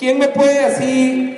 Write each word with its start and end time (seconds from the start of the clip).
¿Quién 0.00 0.18
me 0.18 0.28
puede 0.28 0.64
así 0.64 1.36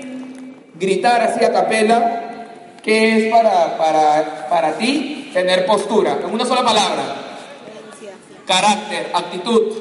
gritar 0.77 1.21
así 1.21 1.45
a 1.45 1.53
capela 1.53 2.47
qué 2.81 3.27
es 3.27 3.33
para, 3.33 3.77
para, 3.77 4.49
para 4.49 4.79
ti 4.79 5.31
tener 5.33 5.67
postura? 5.67 6.21
En 6.25 6.33
una 6.33 6.45
sola 6.47 6.63
palabra. 6.63 7.03
Carácter, 8.47 9.11
actitud. 9.13 9.73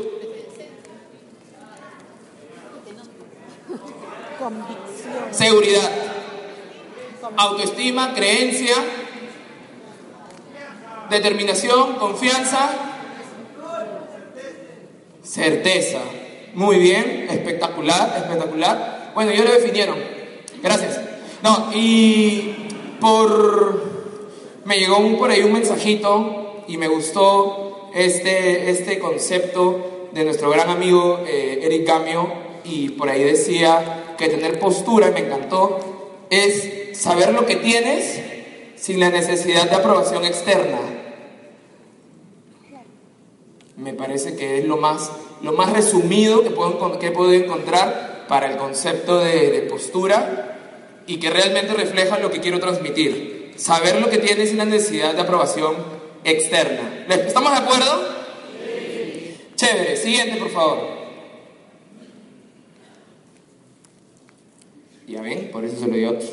Seguridad. 5.29 5.91
Autoestima, 7.37 8.15
creencia, 8.15 8.77
determinación, 11.11 11.97
confianza, 11.97 12.71
certeza. 15.21 15.99
Muy 16.53 16.77
bien, 16.77 17.27
espectacular, 17.29 18.13
espectacular. 18.17 19.11
Bueno, 19.13 19.31
ya 19.31 19.43
lo 19.43 19.51
definieron. 19.51 19.97
Gracias. 20.61 20.99
No, 21.43 21.69
y 21.73 22.55
por... 22.99 23.91
Me 24.65 24.77
llegó 24.77 24.97
un, 24.99 25.17
por 25.17 25.31
ahí 25.31 25.41
un 25.41 25.53
mensajito 25.53 26.63
y 26.67 26.77
me 26.77 26.87
gustó 26.87 27.89
este, 27.95 28.69
este 28.69 28.99
concepto 28.99 30.09
de 30.11 30.23
nuestro 30.23 30.49
gran 30.49 30.69
amigo 30.69 31.23
eh, 31.25 31.59
Eric 31.63 31.87
Gamio 31.87 32.31
y 32.63 32.89
por 32.89 33.09
ahí 33.09 33.23
decía 33.23 34.15
que 34.17 34.29
tener 34.29 34.59
postura, 34.59 35.09
y 35.09 35.13
me 35.13 35.19
encantó, 35.21 35.79
es 36.29 36.97
saber 36.97 37.33
lo 37.33 37.45
que 37.45 37.55
tienes 37.55 38.21
sin 38.75 38.99
la 38.99 39.09
necesidad 39.09 39.69
de 39.69 39.75
aprobación 39.75 40.25
externa. 40.25 40.79
Me 43.77 43.93
parece 43.93 44.35
que 44.35 44.59
es 44.59 44.65
lo 44.65 44.77
más, 44.77 45.11
lo 45.43 45.53
más 45.53 45.71
resumido 45.73 46.43
que 46.43 46.51
puedo, 46.51 46.99
que 46.99 47.11
puedo 47.11 47.33
encontrar 47.33 48.25
para 48.27 48.51
el 48.51 48.57
concepto 48.57 49.19
de, 49.19 49.67
postura 49.69 50.57
y 51.07 51.17
que 51.17 51.29
realmente 51.29 51.73
refleja 51.73 52.19
lo 52.19 52.31
que 52.31 52.39
quiero 52.39 52.59
transmitir. 52.59 53.53
Saber 53.57 53.99
lo 53.99 54.09
que 54.09 54.17
tienes 54.17 54.49
sin 54.49 54.57
la 54.57 54.65
necesidad 54.65 55.13
de 55.13 55.21
aprobación 55.21 55.75
externa. 56.23 57.05
¿Estamos 57.09 57.51
de 57.51 57.57
acuerdo? 57.57 58.21
Chévere. 59.55 59.97
Siguiente, 59.97 60.37
por 60.37 60.49
favor. 60.49 61.01
Ya 65.07 65.21
ven, 65.21 65.49
por 65.51 65.65
eso 65.65 65.77
se 65.77 65.87
lo 65.87 65.93
dio 65.93 66.11
otro. 66.11 66.27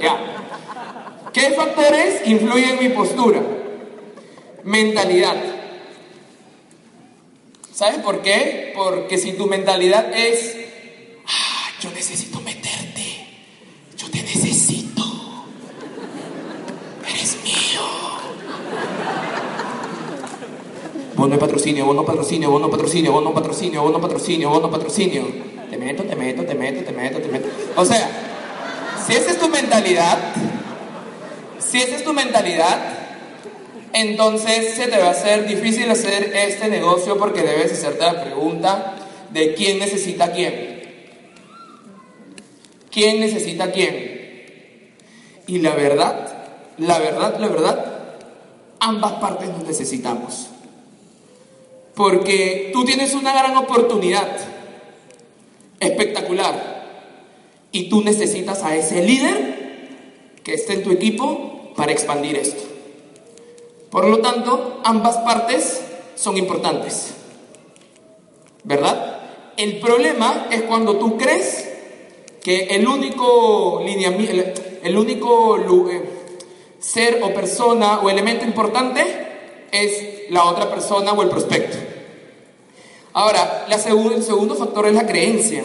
Ya. 0.00 0.18
¿Qué 1.32 1.50
factores 1.50 2.26
influyen 2.26 2.70
en 2.70 2.78
mi 2.78 2.88
postura? 2.88 3.42
Mentalidad. 4.64 5.55
¿Sabes 7.76 7.98
por 7.98 8.22
qué? 8.22 8.72
Porque 8.74 9.18
si 9.18 9.34
tu 9.34 9.46
mentalidad 9.46 10.10
es, 10.14 10.56
ah, 11.26 11.68
yo 11.78 11.90
necesito 11.90 12.40
meterte, 12.40 13.26
yo 13.98 14.10
te 14.10 14.22
necesito, 14.22 15.02
eres 17.06 17.36
mío. 17.44 17.82
Bono 21.16 21.38
patrocinio, 21.38 21.84
bono 21.84 22.06
patrocinio, 22.06 22.50
bono 22.50 22.70
patrocinio, 22.70 23.12
bono 23.12 23.34
patrocinio, 23.34 23.82
bono 23.82 24.00
patrocinio, 24.00 24.48
bono 24.48 24.70
patrocinio. 24.70 25.26
Te 25.68 25.76
meto, 25.76 26.02
te 26.04 26.16
meto, 26.16 26.46
te 26.46 26.54
meto, 26.54 26.82
te 26.82 26.92
meto, 26.92 27.18
te 27.20 27.28
meto. 27.28 27.48
O 27.76 27.84
sea, 27.84 28.08
si 29.06 29.12
esa 29.12 29.32
es 29.32 29.38
tu 29.38 29.50
mentalidad, 29.50 30.16
si 31.58 31.76
esa 31.82 31.96
es 31.96 32.04
tu 32.04 32.14
mentalidad, 32.14 33.05
entonces 33.96 34.74
se 34.74 34.88
te 34.88 34.98
va 34.98 35.06
a 35.06 35.10
hacer 35.12 35.46
difícil 35.46 35.90
hacer 35.90 36.30
este 36.34 36.68
negocio 36.68 37.16
porque 37.16 37.40
debes 37.40 37.72
hacerte 37.72 38.04
la 38.04 38.22
pregunta 38.22 38.94
de 39.32 39.54
quién 39.54 39.78
necesita 39.78 40.32
quién. 40.32 40.76
¿Quién 42.90 43.20
necesita 43.20 43.72
quién? 43.72 44.92
Y 45.46 45.60
la 45.60 45.74
verdad, 45.74 46.46
la 46.76 46.98
verdad, 46.98 47.38
la 47.40 47.48
verdad, 47.48 48.02
ambas 48.80 49.12
partes 49.12 49.48
nos 49.48 49.64
necesitamos. 49.64 50.48
Porque 51.94 52.68
tú 52.74 52.84
tienes 52.84 53.14
una 53.14 53.32
gran 53.32 53.56
oportunidad, 53.56 54.28
espectacular, 55.80 56.84
y 57.72 57.88
tú 57.88 58.02
necesitas 58.02 58.62
a 58.62 58.76
ese 58.76 59.02
líder 59.02 59.56
que 60.44 60.52
esté 60.52 60.74
en 60.74 60.82
tu 60.82 60.90
equipo 60.90 61.72
para 61.74 61.92
expandir 61.92 62.36
esto. 62.36 62.65
Por 63.96 64.08
lo 64.08 64.18
tanto, 64.18 64.82
ambas 64.84 65.16
partes 65.16 65.80
son 66.16 66.36
importantes. 66.36 67.14
¿Verdad? 68.62 69.22
El 69.56 69.80
problema 69.80 70.48
es 70.50 70.64
cuando 70.64 70.96
tú 70.98 71.16
crees 71.16 71.66
que 72.42 72.64
el 72.76 72.86
único 72.86 73.80
el 73.80 74.98
único 74.98 75.88
eh, 75.88 76.02
ser 76.78 77.22
o 77.22 77.32
persona 77.32 78.00
o 78.00 78.10
elemento 78.10 78.44
importante 78.44 79.02
es 79.72 80.28
la 80.28 80.44
otra 80.44 80.68
persona 80.68 81.14
o 81.14 81.22
el 81.22 81.30
prospecto. 81.30 81.78
Ahora, 83.14 83.64
la 83.66 83.76
el 83.76 84.22
segundo 84.22 84.56
factor 84.56 84.88
es 84.88 84.92
la 84.92 85.06
creencia. 85.06 85.64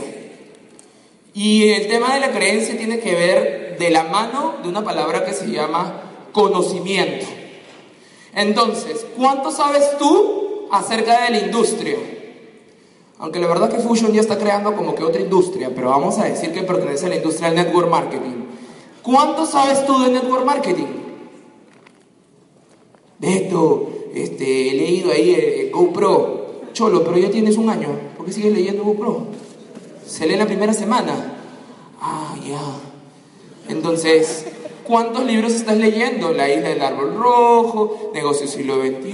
Y 1.33 1.67
el 1.67 1.89
tema 1.89 2.13
de 2.13 2.21
la 2.21 2.31
creencia 2.31 2.77
tiene 2.77 3.01
que 3.01 3.13
ver 3.13 3.75
de 3.77 3.89
la 3.89 4.03
mano 4.03 4.55
de 4.63 4.69
una 4.69 4.85
palabra 4.85 5.25
que 5.25 5.33
se 5.33 5.51
llama 5.51 6.29
conocimiento. 6.31 7.40
Entonces, 8.33 9.05
¿cuánto 9.17 9.51
sabes 9.51 9.97
tú 9.97 10.67
acerca 10.71 11.25
de 11.25 11.31
la 11.31 11.39
industria? 11.39 11.97
Aunque 13.19 13.39
la 13.39 13.47
verdad 13.47 13.69
que 13.69 13.79
Fusion 13.79 14.13
ya 14.13 14.21
está 14.21 14.37
creando 14.37 14.75
como 14.75 14.95
que 14.95 15.03
otra 15.03 15.21
industria, 15.21 15.71
pero 15.75 15.89
vamos 15.89 16.17
a 16.17 16.23
decir 16.23 16.51
que 16.51 16.63
pertenece 16.63 17.05
a 17.05 17.09
la 17.09 17.17
industria 17.17 17.51
del 17.51 17.65
network 17.65 17.89
marketing. 17.89 18.45
¿Cuánto 19.03 19.45
sabes 19.45 19.85
tú 19.85 20.01
de 20.01 20.11
network 20.11 20.45
marketing? 20.45 20.87
Beto, 23.19 23.89
este, 24.13 24.69
he 24.69 24.73
leído 24.73 25.11
ahí 25.11 25.35
el, 25.35 25.71
GoPro. 25.71 26.41
Cholo, 26.73 27.03
pero 27.03 27.17
ya 27.17 27.29
tienes 27.29 27.57
un 27.57 27.69
año. 27.69 27.89
¿Por 28.17 28.25
qué 28.25 28.31
sigues 28.31 28.53
leyendo 28.53 28.83
GoPro? 28.83 29.27
Se 30.07 30.25
lee 30.25 30.37
la 30.37 30.47
primera 30.47 30.73
semana. 30.73 31.37
Ah, 32.01 32.35
ya. 32.47 32.61
Entonces, 33.71 34.45
¿Cuántos 34.91 35.23
libros 35.23 35.53
estás 35.53 35.77
leyendo? 35.77 36.33
La 36.33 36.49
isla 36.49 36.67
del 36.67 36.81
árbol 36.81 37.15
rojo, 37.15 38.11
Negocios 38.13 38.49
siglo 38.49 38.75
XXI, 38.81 39.13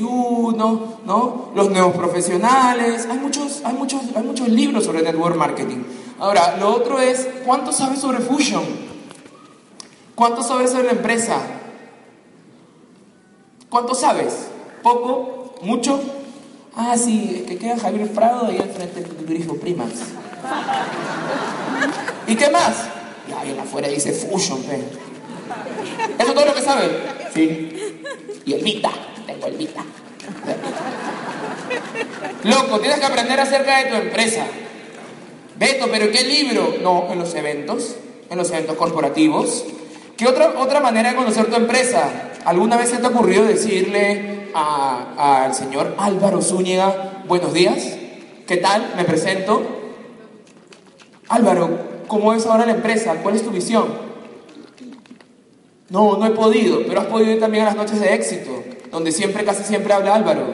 ¿no? 1.06 1.52
Los 1.54 1.70
nuevos 1.70 1.96
profesionales. 1.96 3.08
Hay 3.08 3.20
muchos, 3.20 3.62
hay, 3.64 3.76
muchos, 3.76 4.02
hay 4.16 4.24
muchos 4.24 4.48
libros 4.48 4.86
sobre 4.86 5.04
network 5.04 5.36
marketing. 5.36 5.84
Ahora, 6.18 6.58
lo 6.58 6.74
otro 6.74 7.00
es, 7.00 7.28
¿cuánto 7.46 7.72
sabes 7.72 8.00
sobre 8.00 8.22
Fusion? 8.22 8.64
¿Cuánto 10.16 10.42
sabes 10.42 10.72
sobre 10.72 10.86
la 10.86 10.94
empresa? 10.94 11.42
¿Cuánto 13.70 13.94
sabes? 13.94 14.48
¿Poco? 14.82 15.54
¿Mucho? 15.62 16.00
Ah, 16.76 16.98
sí, 16.98 17.46
que 17.48 17.56
queda 17.60 17.78
Javier 17.78 18.12
Prado 18.14 18.48
ahí 18.48 18.58
al 18.58 18.70
frente 18.72 19.02
del 19.02 19.60
Primas. 19.60 19.92
¿Y 22.26 22.36
qué 22.36 22.50
más? 22.50 22.88
Ahí 23.40 23.56
afuera 23.62 23.88
dice 23.90 24.12
Fusion, 24.12 24.66
¿ve? 24.68 25.07
¿Eso 26.20 26.30
es 26.30 26.34
todo 26.34 26.46
lo 26.46 26.54
que 26.54 26.62
sabe? 26.62 26.90
Sí. 27.34 28.02
Y 28.46 28.54
el 28.54 28.64
Vita, 28.64 28.92
tengo 29.26 29.48
el 29.48 29.56
Vita. 29.56 29.84
Loco, 32.44 32.80
tienes 32.80 33.00
que 33.00 33.06
aprender 33.06 33.40
acerca 33.40 33.84
de 33.84 33.90
tu 33.90 33.96
empresa. 33.96 34.46
Beto, 35.58 35.88
pero 35.92 36.12
¿qué 36.12 36.24
libro? 36.24 36.76
No, 36.82 37.12
en 37.12 37.20
los 37.20 37.34
eventos, 37.36 37.96
en 38.30 38.38
los 38.38 38.50
eventos 38.52 38.78
corporativos. 38.78 39.66
¿Qué 40.16 40.28
otra, 40.28 40.54
otra 40.58 40.80
manera 40.80 41.10
de 41.10 41.16
conocer 41.16 41.48
tu 41.48 41.56
empresa? 41.56 42.10
¿Alguna 42.46 42.78
vez 42.78 42.90
se 42.90 42.98
te 42.98 43.06
ha 43.06 43.10
ocurrido 43.10 43.44
decirle 43.44 44.50
al 44.54 45.54
señor 45.54 45.96
Álvaro 45.98 46.42
Zúñiga, 46.42 47.24
buenos 47.28 47.54
días, 47.54 47.98
¿qué 48.48 48.58
tal? 48.58 48.94
Me 48.96 49.04
presento. 49.04 49.62
Álvaro, 51.28 51.70
¿cómo 52.08 52.34
es 52.34 52.46
ahora 52.46 52.66
la 52.66 52.72
empresa? 52.72 53.16
¿Cuál 53.22 53.36
es 53.36 53.44
tu 53.44 53.52
visión? 53.52 54.07
No, 55.90 56.18
no 56.18 56.26
he 56.26 56.32
podido, 56.32 56.86
pero 56.86 57.02
has 57.02 57.08
podido 57.08 57.32
ir 57.32 57.40
también 57.40 57.64
a 57.64 57.68
las 57.68 57.76
noches 57.76 58.00
de 58.02 58.14
éxito, 58.14 58.64
donde 58.92 59.12
siempre, 59.12 59.46
casi 59.46 59.64
siempre 59.64 59.94
habla 59.94 60.16
Álvaro. 60.16 60.46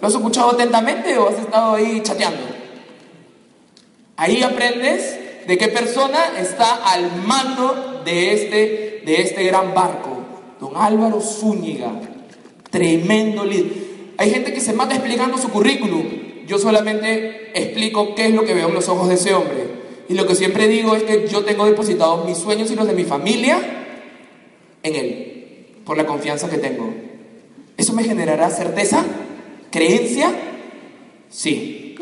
¿Lo 0.00 0.08
has 0.08 0.14
escuchado 0.14 0.52
atentamente 0.52 1.18
o 1.18 1.28
has 1.28 1.38
estado 1.38 1.74
ahí 1.74 2.00
chateando? 2.02 2.42
Ahí 4.16 4.42
aprendes 4.42 5.18
de 5.46 5.58
qué 5.58 5.68
persona 5.68 6.18
está 6.38 6.74
al 6.92 7.22
mando 7.26 8.02
de 8.04 8.32
este, 8.32 9.02
de 9.04 9.22
este 9.22 9.44
gran 9.44 9.74
barco. 9.74 10.16
Don 10.60 10.76
Álvaro 10.76 11.20
Zúñiga, 11.20 11.92
tremendo 12.70 13.44
líder. 13.44 13.88
Hay 14.16 14.30
gente 14.30 14.52
que 14.52 14.60
se 14.60 14.72
mata 14.72 14.94
explicando 14.94 15.38
su 15.38 15.50
currículum. 15.50 16.02
Yo 16.46 16.58
solamente 16.58 17.52
explico 17.54 18.14
qué 18.14 18.26
es 18.26 18.34
lo 18.34 18.44
que 18.44 18.54
veo 18.54 18.68
en 18.68 18.74
los 18.74 18.88
ojos 18.88 19.08
de 19.08 19.14
ese 19.14 19.34
hombre. 19.34 19.68
Y 20.08 20.14
lo 20.14 20.26
que 20.26 20.34
siempre 20.34 20.66
digo 20.66 20.96
es 20.96 21.02
que 21.02 21.28
yo 21.28 21.44
tengo 21.44 21.66
depositados 21.66 22.24
mis 22.24 22.38
sueños 22.38 22.70
y 22.70 22.74
los 22.74 22.86
de 22.86 22.94
mi 22.94 23.04
familia 23.04 23.77
en 24.82 24.94
Él, 24.94 25.76
por 25.84 25.96
la 25.96 26.06
confianza 26.06 26.48
que 26.48 26.58
tengo. 26.58 26.92
¿Eso 27.76 27.92
me 27.92 28.04
generará 28.04 28.50
certeza? 28.50 29.04
¿Creencia? 29.70 30.34
Sí, 31.30 31.96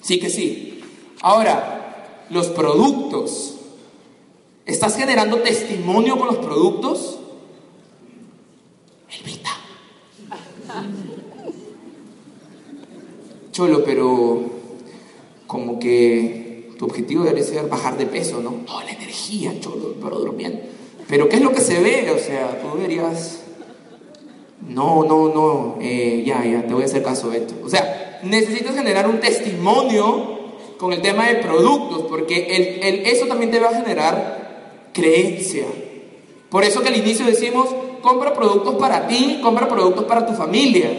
sí 0.00 0.18
que 0.18 0.30
sí. 0.30 0.80
Ahora, 1.22 2.24
los 2.30 2.48
productos. 2.48 3.54
¿Estás 4.64 4.96
generando 4.96 5.38
testimonio 5.38 6.18
con 6.18 6.26
los 6.26 6.36
productos? 6.36 7.18
Elvita. 9.08 9.50
Cholo, 13.52 13.84
pero 13.84 14.44
como 15.46 15.78
que 15.78 16.72
tu 16.78 16.84
objetivo 16.84 17.24
debe 17.24 17.42
ser 17.42 17.68
bajar 17.68 17.96
de 17.96 18.06
peso, 18.06 18.40
¿no? 18.40 18.50
No, 18.66 18.82
la 18.82 18.90
energía, 18.90 19.58
cholo, 19.60 19.94
pero 20.02 20.18
durmiendo. 20.18 20.58
Pero 21.08 21.28
¿qué 21.28 21.36
es 21.36 21.42
lo 21.42 21.52
que 21.52 21.60
se 21.60 21.80
ve? 21.80 22.10
O 22.10 22.18
sea, 22.18 22.60
tú 22.60 22.76
deberías... 22.76 23.42
No, 24.68 25.04
no, 25.04 25.28
no, 25.28 25.78
eh, 25.80 26.24
ya, 26.26 26.44
ya, 26.44 26.66
te 26.66 26.74
voy 26.74 26.82
a 26.82 26.86
hacer 26.86 27.02
caso 27.02 27.30
de 27.30 27.38
esto. 27.38 27.54
O 27.64 27.68
sea, 27.68 28.20
necesitas 28.24 28.74
generar 28.74 29.08
un 29.08 29.20
testimonio 29.20 30.36
con 30.78 30.92
el 30.92 31.02
tema 31.02 31.28
de 31.28 31.36
productos, 31.36 32.06
porque 32.08 32.80
el, 32.82 33.06
eso 33.06 33.26
también 33.26 33.50
te 33.50 33.60
va 33.60 33.68
a 33.68 33.74
generar 33.74 34.90
creencia. 34.92 35.66
Por 36.50 36.64
eso 36.64 36.82
que 36.82 36.88
al 36.88 36.96
inicio 36.96 37.26
decimos, 37.26 37.68
compra 38.02 38.34
productos 38.34 38.74
para 38.76 39.06
ti, 39.06 39.40
compra 39.42 39.68
productos 39.68 40.04
para 40.04 40.26
tu 40.26 40.32
familia. 40.32 40.90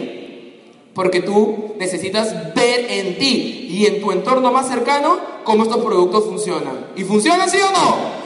Porque 0.94 1.20
tú 1.20 1.74
necesitas 1.78 2.54
ver 2.54 2.86
en 2.90 3.18
ti 3.18 3.68
y 3.70 3.86
en 3.86 4.00
tu 4.00 4.10
entorno 4.12 4.50
más 4.50 4.68
cercano 4.68 5.18
cómo 5.44 5.64
estos 5.64 5.84
productos 5.84 6.24
funcionan. 6.24 6.88
¿Y 6.96 7.04
funcionan 7.04 7.48
sí 7.48 7.58
o 7.58 7.70
no? 7.70 8.17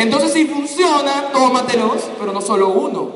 Entonces 0.00 0.32
si 0.32 0.46
funciona, 0.46 1.30
tómatelos, 1.30 2.10
pero 2.18 2.32
no 2.32 2.40
solo 2.40 2.70
uno. 2.70 3.10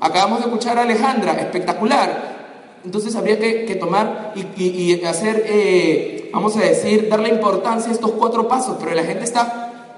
Acabamos 0.00 0.40
de 0.40 0.46
escuchar 0.46 0.76
a 0.76 0.82
Alejandra, 0.82 1.34
espectacular. 1.34 2.80
Entonces 2.84 3.14
habría 3.14 3.38
que, 3.38 3.76
tomar 3.78 4.32
y, 4.34 5.00
hacer, 5.04 5.44
eh, 5.46 6.30
vamos 6.32 6.56
a 6.56 6.60
decir, 6.62 7.08
darle 7.08 7.28
importancia 7.28 7.92
a 7.92 7.94
estos 7.94 8.10
cuatro 8.10 8.48
pasos, 8.48 8.78
pero 8.80 8.92
la 8.96 9.04
gente 9.04 9.22
está 9.22 9.94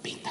pinta. 0.00 0.30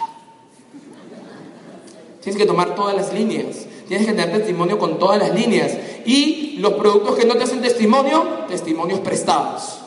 Tienes 2.22 2.42
que 2.42 2.48
tomar 2.48 2.74
todas 2.74 2.96
las 2.96 3.12
líneas. 3.12 3.66
Tienes 3.90 4.08
que 4.08 4.14
tener 4.14 4.32
testimonio 4.32 4.80
con 4.80 4.98
todas 4.98 5.20
las 5.20 5.36
líneas. 5.36 5.78
Y 6.06 6.56
los 6.60 6.76
productos 6.76 7.18
que 7.18 7.26
no 7.26 7.36
te 7.36 7.44
hacen 7.44 7.62
testimonio, 7.62 8.24
testimonios 8.48 9.02
prestados. 9.02 9.82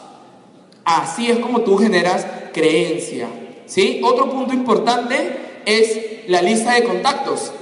Así 0.84 1.30
es 1.30 1.38
como 1.38 1.62
tú 1.62 1.78
generas 1.78 2.26
creencia. 2.52 3.26
¿Sí? 3.64 4.00
Otro 4.04 4.30
punto 4.30 4.52
importante 4.54 5.45
es 5.66 6.28
la 6.28 6.40
lista 6.40 6.74
de 6.74 6.84
contactos. 6.84 7.52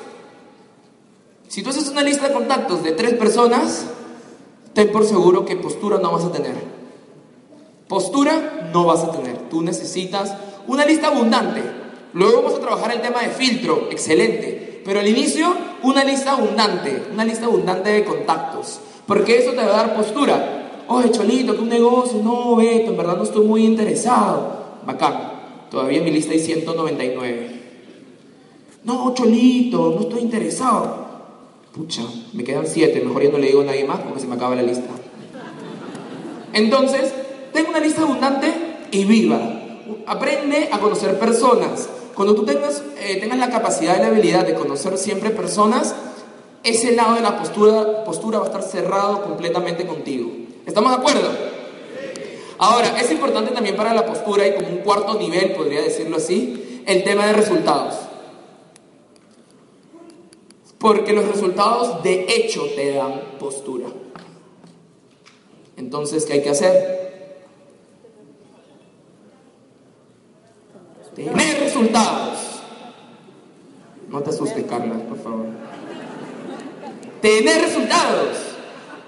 Si 1.48 1.62
tú 1.62 1.70
haces 1.70 1.88
una 1.88 2.02
lista 2.02 2.28
de 2.28 2.34
contactos 2.34 2.84
de 2.84 2.92
tres 2.92 3.14
personas, 3.14 3.86
ten 4.72 4.92
por 4.92 5.04
seguro 5.04 5.44
que 5.44 5.56
postura 5.56 5.98
no 5.98 6.12
vas 6.12 6.24
a 6.24 6.32
tener. 6.32 6.54
Postura 7.88 8.70
no 8.72 8.84
vas 8.84 9.04
a 9.04 9.10
tener. 9.10 9.48
Tú 9.50 9.62
necesitas 9.62 10.34
una 10.66 10.84
lista 10.84 11.08
abundante. 11.08 11.62
Luego 12.12 12.42
vamos 12.42 12.58
a 12.58 12.60
trabajar 12.60 12.92
el 12.92 13.00
tema 13.00 13.22
de 13.22 13.30
filtro, 13.30 13.88
excelente. 13.90 14.82
Pero 14.84 15.00
al 15.00 15.08
inicio, 15.08 15.54
una 15.82 16.04
lista 16.04 16.32
abundante, 16.32 17.08
una 17.12 17.24
lista 17.24 17.46
abundante 17.46 17.90
de 17.90 18.04
contactos. 18.04 18.80
Porque 19.06 19.38
eso 19.38 19.52
te 19.52 19.56
va 19.56 19.64
a 19.64 19.76
dar 19.76 19.96
postura. 19.96 20.82
Oye, 20.88 21.10
Cholito, 21.10 21.54
que 21.54 21.62
un 21.62 21.68
negocio, 21.70 22.20
no, 22.22 22.56
Beto, 22.56 22.90
en 22.90 22.96
verdad 22.96 23.16
no 23.16 23.22
estoy 23.22 23.46
muy 23.46 23.64
interesado. 23.64 24.64
Bacán. 24.84 25.32
Todavía 25.70 26.02
mi 26.02 26.10
lista 26.10 26.32
hay 26.32 26.40
199. 26.40 27.53
No, 28.84 29.14
Cholito, 29.14 29.94
no 29.94 30.00
estoy 30.02 30.20
interesado. 30.20 31.04
Pucha, 31.74 32.02
me 32.34 32.44
quedan 32.44 32.66
7, 32.66 33.00
mejor 33.00 33.22
ya 33.22 33.30
no 33.30 33.38
le 33.38 33.48
digo 33.48 33.62
a 33.62 33.64
nadie 33.64 33.84
más 33.84 34.00
porque 34.00 34.20
se 34.20 34.26
me 34.26 34.34
acaba 34.34 34.54
la 34.54 34.62
lista. 34.62 34.90
Entonces, 36.52 37.12
tengo 37.52 37.70
una 37.70 37.80
lista 37.80 38.02
abundante 38.02 38.52
y 38.92 39.04
viva. 39.04 39.40
Aprende 40.06 40.68
a 40.70 40.78
conocer 40.78 41.18
personas. 41.18 41.88
Cuando 42.14 42.34
tú 42.34 42.44
tengas, 42.44 42.82
eh, 43.00 43.16
tengas 43.16 43.38
la 43.38 43.50
capacidad 43.50 43.96
y 43.96 44.00
la 44.00 44.06
habilidad 44.06 44.46
de 44.46 44.54
conocer 44.54 44.96
siempre 44.98 45.30
personas, 45.30 45.94
ese 46.62 46.94
lado 46.94 47.14
de 47.14 47.22
la 47.22 47.38
postura, 47.38 48.04
postura 48.04 48.38
va 48.38 48.44
a 48.44 48.48
estar 48.48 48.62
cerrado 48.62 49.22
completamente 49.24 49.86
contigo. 49.86 50.30
¿Estamos 50.64 50.92
de 50.92 50.98
acuerdo? 50.98 51.28
Ahora, 52.58 53.00
es 53.00 53.10
importante 53.10 53.52
también 53.52 53.76
para 53.76 53.92
la 53.94 54.06
postura 54.06 54.46
y 54.46 54.54
como 54.54 54.68
un 54.68 54.78
cuarto 54.78 55.14
nivel, 55.14 55.52
podría 55.52 55.82
decirlo 55.82 56.18
así, 56.18 56.82
el 56.86 57.02
tema 57.02 57.26
de 57.26 57.32
resultados. 57.32 57.94
Porque 60.84 61.14
los 61.14 61.26
resultados 61.26 62.02
de 62.02 62.26
hecho 62.28 62.66
te 62.76 62.92
dan 62.92 63.38
postura. 63.38 63.86
Entonces, 65.78 66.26
¿qué 66.26 66.34
hay 66.34 66.42
que 66.42 66.50
hacer? 66.50 67.32
Tener 71.14 71.60
resultados. 71.60 72.60
No 74.10 74.20
te 74.20 74.28
asustes, 74.28 74.62
Carla, 74.64 74.98
por 75.08 75.18
favor. 75.22 75.46
Tener 77.22 77.62
resultados. 77.62 78.36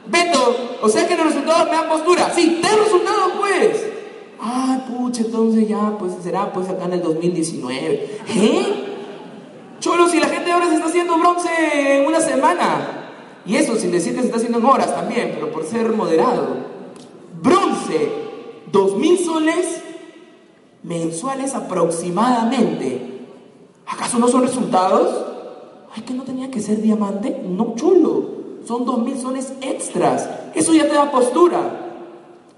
Beto, 0.06 0.78
o 0.81 0.88
sea 0.88 1.06
que 1.06 1.14
los 1.14 1.26
resultados 1.26 1.67
me 1.67 1.76
dan 1.76 1.90
postura. 1.90 2.32
Sí, 2.34 2.58
ten 2.62 2.78
resultados, 2.84 3.32
pues. 3.37 3.84
Ay, 4.40 4.82
pucha, 4.88 5.20
entonces 5.20 5.69
ya, 5.69 5.94
pues 5.99 6.14
será 6.23 6.50
pues 6.55 6.70
acá 6.70 6.87
en 6.87 6.94
el 6.94 7.02
2019. 7.02 8.20
¿Eh? 8.34 8.95
Cholo, 9.87 10.09
si 10.09 10.19
la 10.19 10.27
gente 10.27 10.50
ahora 10.50 10.69
se 10.69 10.75
está 10.75 10.88
haciendo 10.88 11.17
bronce 11.17 11.49
en 12.00 12.06
una 12.06 12.21
semana. 12.21 13.05
Y 13.47 13.55
eso 13.55 13.77
sin 13.77 13.93
decir 13.93 14.15
que 14.17 14.21
se 14.21 14.27
está 14.27 14.38
haciendo 14.38 14.59
en 14.59 14.65
horas 14.65 14.93
también, 14.93 15.31
pero 15.33 15.53
por 15.53 15.65
ser 15.65 15.93
moderado. 15.93 16.56
Bronce, 17.41 18.11
dos 18.73 18.97
mil 18.97 19.17
soles 19.17 19.85
mensuales 20.83 21.55
aproximadamente. 21.55 23.00
¿Acaso 23.87 24.19
no 24.19 24.27
son 24.27 24.43
resultados? 24.43 25.25
Ay, 25.94 26.03
que 26.03 26.15
no 26.15 26.25
tenía 26.25 26.50
que 26.50 26.61
ser 26.61 26.83
diamante. 26.83 27.41
No, 27.44 27.75
chulo. 27.77 28.31
Son 28.67 28.85
dos 28.85 28.99
mil 28.99 29.17
soles 29.17 29.53
extras. 29.61 30.29
Eso 30.53 30.75
ya 30.75 30.88
te 30.88 30.94
da 30.94 31.12
postura. 31.12 31.93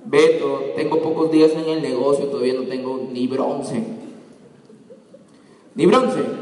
Beto, 0.03 0.63
tengo 0.75 1.03
pocos 1.03 1.31
días 1.31 1.51
en 1.53 1.69
el 1.69 1.83
negocio, 1.83 2.25
todavía 2.29 2.55
no 2.55 2.63
tengo 2.63 3.07
ni 3.13 3.27
bronce. 3.27 3.85
Ni 5.75 5.85
bronce. 5.85 6.38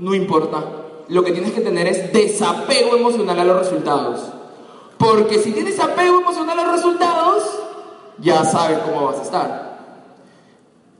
No 0.00 0.14
importa. 0.14 0.64
Lo 1.08 1.22
que 1.22 1.32
tienes 1.32 1.52
que 1.52 1.60
tener 1.60 1.86
es 1.86 2.10
desapego 2.12 2.96
emocional 2.96 3.38
a 3.38 3.44
los 3.44 3.58
resultados. 3.58 4.20
Porque 4.96 5.38
si 5.38 5.52
tienes 5.52 5.78
apego 5.78 6.20
emocional 6.20 6.58
a 6.58 6.64
los 6.64 6.76
resultados, 6.76 7.42
ya 8.18 8.44
sabes 8.44 8.78
cómo 8.78 9.06
vas 9.06 9.18
a 9.18 9.22
estar. 9.22 9.78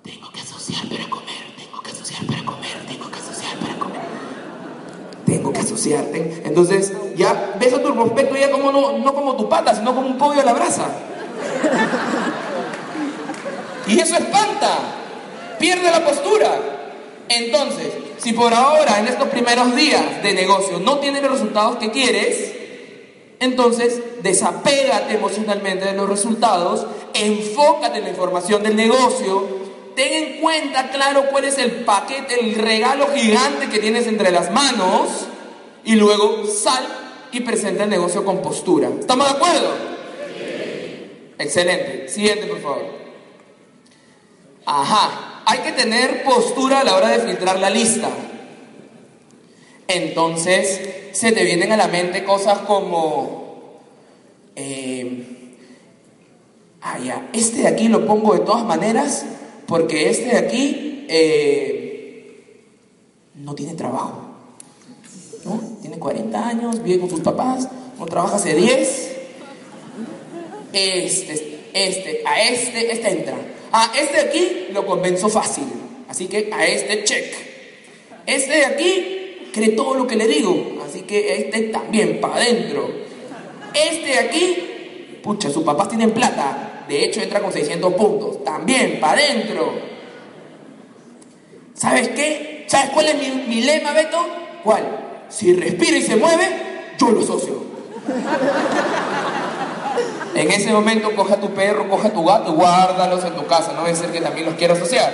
Tengo 0.03 0.31
que 0.31 0.41
asociar 0.41 0.87
para 0.87 1.09
comer, 1.09 1.55
tengo 1.57 1.83
que 1.83 1.91
asociar 1.91 2.27
para 2.27 2.45
comer, 2.45 2.87
tengo 2.87 3.11
que 3.11 3.19
asociar 3.19 3.57
para 3.59 3.79
comer. 3.79 4.01
Tengo 5.25 5.53
que 5.53 5.61
asociarte. 5.61 6.43
Entonces, 6.45 6.93
ya 7.17 7.57
ves 7.59 7.73
a 7.73 7.83
tu 7.83 7.95
prospecto 7.95 8.37
ya 8.37 8.51
como 8.51 8.71
no, 8.71 8.99
no 8.99 9.15
como 9.15 9.37
tu 9.37 9.49
pata, 9.49 9.75
sino 9.75 9.95
como 9.95 10.09
un 10.09 10.19
pollo 10.19 10.43
a 10.43 10.45
la 10.45 10.53
brasa. 10.53 10.89
Y 13.87 13.99
eso 13.99 14.15
espanta, 14.15 14.79
pierde 15.59 15.91
la 15.91 16.05
postura. 16.05 16.51
Entonces, 17.29 18.10
si 18.23 18.33
por 18.33 18.53
ahora, 18.53 18.99
en 18.99 19.09
estos 19.09 19.29
primeros 19.29 19.75
días 19.75 20.23
de 20.23 20.35
negocio, 20.35 20.79
no 20.79 20.99
tienes 20.99 21.23
los 21.23 21.33
resultados 21.33 21.77
que 21.77 21.91
quieres, 21.91 22.53
entonces 23.39 24.01
desapégate 24.23 25.15
emocionalmente 25.15 25.87
de 25.87 25.95
los 25.95 26.09
resultados, 26.09 26.87
enfócate 27.15 27.99
en 27.99 28.05
la 28.05 28.11
información 28.11 28.63
del 28.63 28.77
negocio, 28.77 29.49
ten 29.97 30.13
en 30.13 30.41
cuenta, 30.41 30.91
claro, 30.91 31.25
cuál 31.31 31.47
es 31.47 31.57
el 31.59 31.71
paquete, 31.85 32.41
el 32.41 32.55
regalo 32.57 33.09
gigante 33.15 33.69
que 33.71 33.79
tienes 33.79 34.07
entre 34.07 34.31
las 34.31 34.51
manos 34.53 35.09
y 35.85 35.95
luego 35.97 36.45
sal 36.47 36.87
y 37.33 37.41
presenta 37.41 37.85
el 37.85 37.91
negocio 37.91 38.25
con 38.25 38.43
postura. 38.43 38.91
¿Estamos 39.01 39.27
de 39.29 39.35
acuerdo? 39.35 39.75
Excelente. 41.39 42.09
Siguiente, 42.09 42.47
por 42.47 42.61
favor. 42.61 42.85
Ajá. 44.67 45.30
Hay 45.51 45.59
que 45.59 45.73
tener 45.73 46.23
postura 46.23 46.79
a 46.79 46.85
la 46.85 46.95
hora 46.95 47.09
de 47.09 47.19
filtrar 47.27 47.59
la 47.59 47.71
lista. 47.71 48.09
Entonces, 49.89 50.81
se 51.11 51.33
te 51.33 51.43
vienen 51.43 51.73
a 51.73 51.77
la 51.77 51.89
mente 51.89 52.23
cosas 52.23 52.59
como... 52.61 53.81
Eh, 54.55 55.57
ah, 56.83 57.01
ya, 57.01 57.31
este 57.33 57.63
de 57.63 57.67
aquí 57.67 57.89
lo 57.89 58.07
pongo 58.07 58.35
de 58.35 58.45
todas 58.45 58.65
maneras 58.65 59.25
porque 59.67 60.09
este 60.11 60.27
de 60.27 60.37
aquí 60.37 61.07
eh, 61.09 62.65
no 63.35 63.57
tiene 63.57 63.75
trabajo. 63.75 64.21
Tiene 65.81 65.99
40 65.99 66.47
años, 66.47 66.81
vive 66.81 67.01
con 67.01 67.11
sus 67.11 67.21
papás, 67.21 67.67
no 67.99 68.07
trabaja 68.07 68.37
hace 68.37 68.55
10. 68.55 69.17
Este, 70.73 71.71
este, 71.73 72.23
a 72.25 72.41
este, 72.41 72.93
este 72.93 73.11
entra. 73.11 73.37
A 73.73 73.93
este 73.97 74.15
de 74.15 74.21
aquí 74.21 74.69
lo 74.73 74.85
convenzo 74.87 75.29
fácil. 75.29 75.65
Así 76.09 76.27
que 76.27 76.51
a 76.53 76.67
este 76.67 77.05
check. 77.05 77.35
Este 78.27 78.53
de 78.53 78.67
aquí 78.67 79.51
cree 79.53 79.71
todo 79.71 79.95
lo 79.95 80.07
que 80.07 80.17
le 80.17 80.27
digo. 80.27 80.83
Así 80.87 81.03
que 81.03 81.37
este 81.37 81.61
también, 81.69 82.21
para 82.21 82.37
adentro. 82.37 82.89
Este 83.75 84.07
de 84.07 84.19
aquí, 84.19 85.19
pucha, 85.23 85.51
sus 85.51 85.63
papás 85.63 85.89
tienen 85.89 86.11
plata. 86.11 86.85
De 86.89 87.05
hecho, 87.05 87.21
entra 87.21 87.41
con 87.41 87.53
600 87.53 87.95
puntos. 87.95 88.45
También, 88.45 88.99
para 89.01 89.21
adentro. 89.21 89.73
¿Sabes 91.75 92.09
qué? 92.09 92.65
¿Sabes 92.67 92.91
cuál 92.91 93.07
es 93.07 93.15
mi, 93.17 93.43
mi 93.47 93.63
lema, 93.63 93.93
Beto? 93.93 94.19
¿Cuál? 94.63 95.27
Si 95.29 95.55
respira 95.55 95.97
y 95.97 96.03
se 96.03 96.17
mueve, 96.17 96.49
yo 96.99 97.11
lo 97.11 97.23
socio. 97.23 97.63
En 100.35 100.51
ese 100.51 100.73
momento 100.73 101.15
coja 101.15 101.37
tu 101.37 101.53
perro, 101.55 101.89
coja 101.89 102.11
tu 102.11 102.25
gato 102.25 102.53
guárdalos 102.53 103.25
en 103.25 103.35
tu 103.35 103.47
casa, 103.47 103.73
no 103.73 103.85
debe 103.85 103.97
ser 103.97 104.11
que 104.11 104.21
también 104.21 104.47
los 104.47 104.55
quiera 104.55 104.75
asociar. 104.75 105.13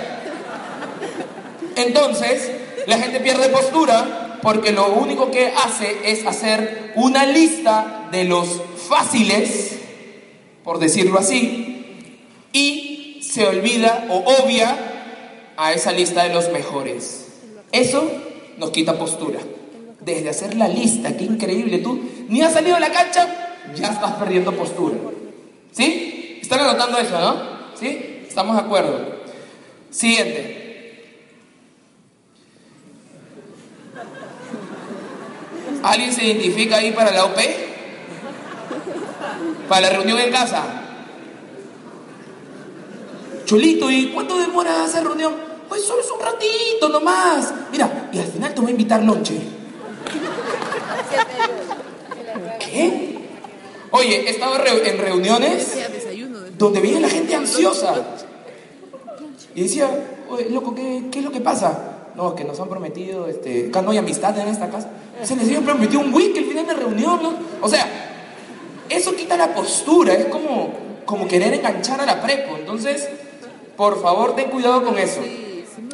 Entonces, 1.75 2.51
la 2.85 2.97
gente 2.97 3.19
pierde 3.19 3.49
postura 3.49 4.39
porque 4.41 4.71
lo 4.71 4.93
único 4.93 5.31
que 5.31 5.47
hace 5.47 5.97
es 6.05 6.25
hacer 6.25 6.93
una 6.95 7.25
lista 7.25 8.07
de 8.11 8.23
los 8.23 8.61
fáciles, 8.87 9.79
por 10.63 10.79
decirlo 10.79 11.19
así, 11.19 11.97
y 12.53 13.19
se 13.21 13.45
olvida 13.45 14.05
o 14.09 14.23
obvia 14.43 14.75
a 15.57 15.73
esa 15.73 15.91
lista 15.91 16.23
de 16.23 16.33
los 16.33 16.49
mejores. 16.51 17.27
Eso 17.71 18.09
nos 18.57 18.71
quita 18.71 18.97
postura. 18.97 19.39
Desde 19.99 20.29
hacer 20.29 20.55
la 20.55 20.67
lista, 20.67 21.17
qué 21.17 21.25
increíble, 21.25 21.79
tú 21.79 21.99
ni 22.29 22.41
has 22.41 22.53
salido 22.53 22.77
a 22.77 22.79
la 22.79 22.91
cancha, 22.91 23.46
ya 23.75 23.87
estás 23.89 24.13
perdiendo 24.13 24.51
postura. 24.53 24.97
¿Sí? 25.71 26.39
¿Están 26.41 26.61
anotando 26.61 26.97
eso, 26.97 27.19
no? 27.19 27.35
¿Sí? 27.75 28.23
¿Estamos 28.27 28.55
de 28.55 28.61
acuerdo? 28.61 29.17
Siguiente. 29.89 30.67
¿Alguien 35.83 36.11
se 36.11 36.25
identifica 36.25 36.77
ahí 36.77 36.91
para 36.91 37.11
la 37.11 37.25
OP? 37.25 37.37
¿Para 39.69 39.81
la 39.81 39.89
reunión 39.89 40.19
en 40.19 40.31
casa? 40.31 40.63
Chulito, 43.45 43.89
¿y 43.89 44.07
cuánto 44.07 44.37
demora 44.37 44.85
esa 44.85 45.01
reunión? 45.01 45.33
Pues 45.69 45.83
solo 45.83 46.01
es 46.01 46.11
un 46.11 46.19
ratito 46.19 46.89
nomás. 46.89 47.53
Mira, 47.71 48.09
y 48.11 48.19
al 48.19 48.27
final 48.27 48.53
te 48.53 48.61
voy 48.61 48.69
a 48.69 48.71
invitar 48.71 49.03
lonche. 49.03 49.39
¿Qué? 52.59 53.16
Oye, 53.91 54.27
he 54.27 54.29
estado 54.29 54.55
en 54.65 54.97
reuniones 54.97 55.77
donde 56.57 56.79
veía 56.79 56.99
la 56.99 57.09
gente 57.09 57.35
ansiosa. 57.35 57.95
Y 59.55 59.63
decía, 59.63 59.89
oye, 60.29 60.49
loco, 60.49 60.75
¿qué, 60.75 61.05
¿qué, 61.11 61.19
es 61.19 61.25
lo 61.25 61.31
que 61.31 61.41
pasa? 61.41 62.11
No, 62.15 62.35
que 62.35 62.43
nos 62.43 62.59
han 62.59 62.69
prometido, 62.69 63.27
este, 63.27 63.67
acá 63.69 63.81
no 63.81 63.91
hay 63.91 63.97
amistad 63.97 64.37
en 64.39 64.47
esta 64.47 64.69
casa. 64.69 64.89
Se 65.23 65.35
les 65.35 65.45
había 65.45 65.61
prometido 65.61 66.01
un 66.01 66.13
week 66.13 66.35
el 66.37 66.45
final 66.45 66.67
de 66.67 66.73
reunión, 66.73 67.21
¿no? 67.21 67.33
O 67.61 67.69
sea, 67.69 67.87
eso 68.89 69.15
quita 69.15 69.37
la 69.37 69.53
postura, 69.53 70.13
es 70.13 70.25
como, 70.25 70.73
como 71.05 71.27
querer 71.27 71.53
enganchar 71.53 72.01
a 72.01 72.05
la 72.05 72.21
prepo. 72.21 72.57
Entonces, 72.57 73.07
por 73.75 74.01
favor, 74.01 74.35
ten 74.35 74.49
cuidado 74.49 74.83
con 74.83 74.97
eso. 74.97 75.21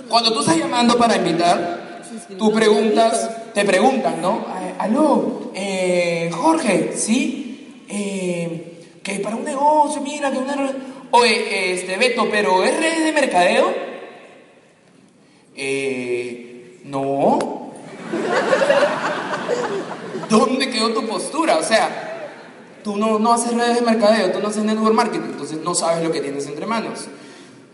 Cuando 0.09 0.33
tú 0.33 0.41
estás 0.41 0.57
llamando 0.57 0.97
para 0.97 1.15
invitar, 1.15 2.01
tú 2.37 2.51
preguntas, 2.51 3.29
te 3.53 3.65
preguntan, 3.65 4.21
¿no? 4.21 4.45
Aló, 4.79 5.51
eh, 5.53 6.29
Jorge, 6.33 6.93
¿sí? 6.95 7.42
Eh, 7.95 8.73
que 9.03 9.19
para 9.19 9.35
un 9.35 9.43
negocio, 9.43 10.01
mira, 10.01 10.31
que 10.31 10.39
una... 10.39 10.55
Oye, 11.11 11.73
este, 11.73 11.95
Beto, 11.97 12.27
pero 12.31 12.63
¿es 12.63 12.75
red 12.79 13.03
de 13.03 13.11
mercadeo? 13.11 13.71
Eh, 15.55 16.79
no. 16.85 17.71
¿Dónde 20.29 20.71
quedó 20.71 20.91
tu 20.91 21.05
postura? 21.05 21.57
O 21.57 21.63
sea, 21.63 22.31
tú 22.83 22.97
no, 22.97 23.19
no 23.19 23.31
haces 23.31 23.53
redes 23.53 23.75
de 23.75 23.81
mercadeo, 23.81 24.31
tú 24.31 24.39
no 24.39 24.47
haces 24.47 24.63
network 24.63 24.95
marketing, 24.95 25.33
entonces 25.33 25.59
no 25.59 25.75
sabes 25.75 26.03
lo 26.03 26.11
que 26.11 26.21
tienes 26.21 26.47
entre 26.47 26.65
manos. 26.65 27.05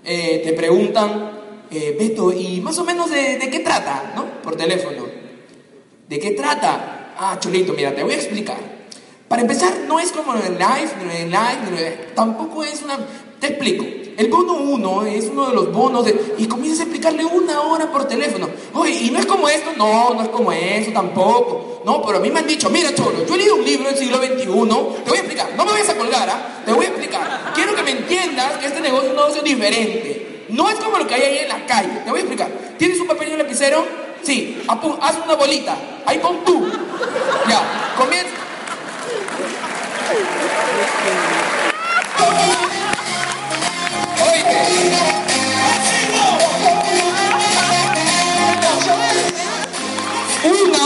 Eh, 0.03 0.41
te 0.43 0.51
preguntan, 0.51 1.31
eh, 1.71 1.95
Beto, 1.97 2.33
¿y 2.33 2.59
más 2.59 2.77
o 2.77 2.83
menos 2.83 3.09
de, 3.09 3.37
de, 3.37 3.49
qué 3.49 3.59
trata? 3.59 4.11
¿No? 4.15 4.41
Por 4.41 4.57
teléfono. 4.57 5.05
¿De 6.09 6.19
qué 6.19 6.31
trata? 6.31 7.13
Ah, 7.17 7.37
chulito, 7.39 7.71
mira, 7.71 7.95
te 7.95 8.03
voy 8.03 8.13
a 8.13 8.17
explicar. 8.17 8.78
Para 9.29 9.43
empezar, 9.43 9.71
no 9.87 9.99
es 9.99 10.11
como 10.11 10.33
en 10.33 10.57
live, 10.57 10.89
en 11.13 11.29
live, 11.29 12.09
tampoco 12.15 12.63
es 12.63 12.81
una... 12.81 12.97
Te 13.39 13.47
explico. 13.47 13.85
El 14.17 14.27
bono 14.27 14.55
1 14.55 15.05
es 15.05 15.25
uno 15.25 15.47
de 15.47 15.53
los 15.53 15.71
bonos 15.71 16.03
de, 16.03 16.35
y 16.39 16.45
comienzas 16.47 16.81
a 16.81 16.83
explicarle 16.83 17.23
una 17.23 17.61
hora 17.61 17.89
por 17.89 18.05
teléfono. 18.05 18.49
Oye, 18.73 18.91
¿y 19.03 19.11
no 19.11 19.19
es 19.19 19.27
como 19.27 19.47
esto? 19.47 19.69
No, 19.77 20.15
no 20.15 20.23
es 20.23 20.29
como 20.29 20.51
eso 20.51 20.91
tampoco. 20.91 21.83
No, 21.85 22.01
pero 22.01 22.17
a 22.17 22.21
mí 22.21 22.29
me 22.31 22.39
han 22.39 22.47
dicho, 22.47 22.69
mira 22.69 22.93
Cholo, 22.93 23.25
yo 23.25 23.35
he 23.35 23.37
leído 23.37 23.55
un 23.55 23.63
libro 23.63 23.87
del 23.87 23.97
siglo 23.97 24.17
XXI, 24.17 24.39
te 24.39 24.49
voy 24.49 25.17
a 25.17 25.21
explicar, 25.21 25.49
no 25.55 25.63
me 25.63 25.71
vayas 25.71 25.89
a 25.89 25.95
colgar, 25.95 26.29
¿ah? 26.29 26.61
te 26.65 26.73
voy 26.73 26.85
a 26.85 26.89
explicar. 26.89 27.51
Quiero 27.55 27.75
que 27.75 27.83
me 27.83 27.91
entiendas 27.91 28.57
que 28.57 28.65
este 28.65 28.81
negocio 28.81 29.05
es 29.05 29.11
un 29.11 29.15
negocio 29.15 29.41
diferente. 29.41 30.45
No 30.49 30.67
es 30.69 30.75
como 30.75 30.97
lo 30.97 31.07
que 31.07 31.13
hay 31.13 31.21
ahí 31.21 31.37
en 31.37 31.49
la 31.49 31.65
calle, 31.65 32.01
te 32.03 32.09
voy 32.09 32.19
a 32.19 32.23
explicar. 32.23 32.49
¿Tienes 32.77 32.99
un 32.99 33.07
papel 33.07 33.29
y 33.29 33.31
un 33.33 33.37
lapicero? 33.37 33.85
Sí, 34.21 34.61
haz 34.67 35.15
una 35.23 35.35
bolita, 35.35 35.77
ahí 36.05 36.17
pon 36.17 36.43
tú. 36.43 36.67
Ya, 37.47 37.95
comienza. 37.97 38.48
Una 40.09 40.17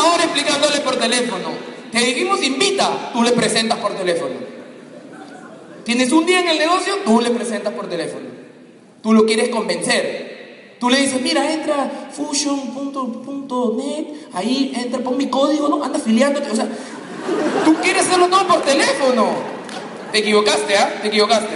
hora 0.07 0.23
explicándole 0.25 0.81
por 0.81 0.97
teléfono. 0.97 1.49
Te 1.89 1.99
dijimos 1.99 2.43
invita, 2.43 3.11
tú 3.13 3.23
le 3.23 3.31
presentas 3.31 3.79
por 3.79 3.93
teléfono. 3.93 4.33
Tienes 5.85 6.11
un 6.11 6.25
día 6.25 6.41
en 6.41 6.49
el 6.49 6.59
negocio, 6.59 6.95
tú 7.05 7.21
le 7.21 7.29
presentas 7.29 7.71
por 7.73 7.87
teléfono. 7.87 8.27
Tú 9.01 9.13
lo 9.13 9.25
quieres 9.25 9.47
convencer. 9.49 10.75
Tú 10.81 10.89
le 10.89 10.99
dices, 10.99 11.21
mira, 11.21 11.49
entra 11.49 12.09
fusion.net, 12.11 14.05
ahí 14.33 14.73
entra, 14.75 14.99
pon 14.99 15.15
mi 15.15 15.27
código, 15.27 15.69
¿no? 15.69 15.81
Anda 15.81 15.97
afiliándote. 15.97 16.51
O 16.51 16.55
sea, 16.57 16.67
tú 17.65 17.75
quieres 17.81 18.03
hacerlo 18.03 18.27
todo 18.27 18.47
por 18.47 18.61
teléfono. 18.61 19.53
Te 20.11 20.19
equivocaste, 20.19 20.77
¿ah? 20.77 20.99
Te 21.01 21.07
equivocaste. 21.07 21.55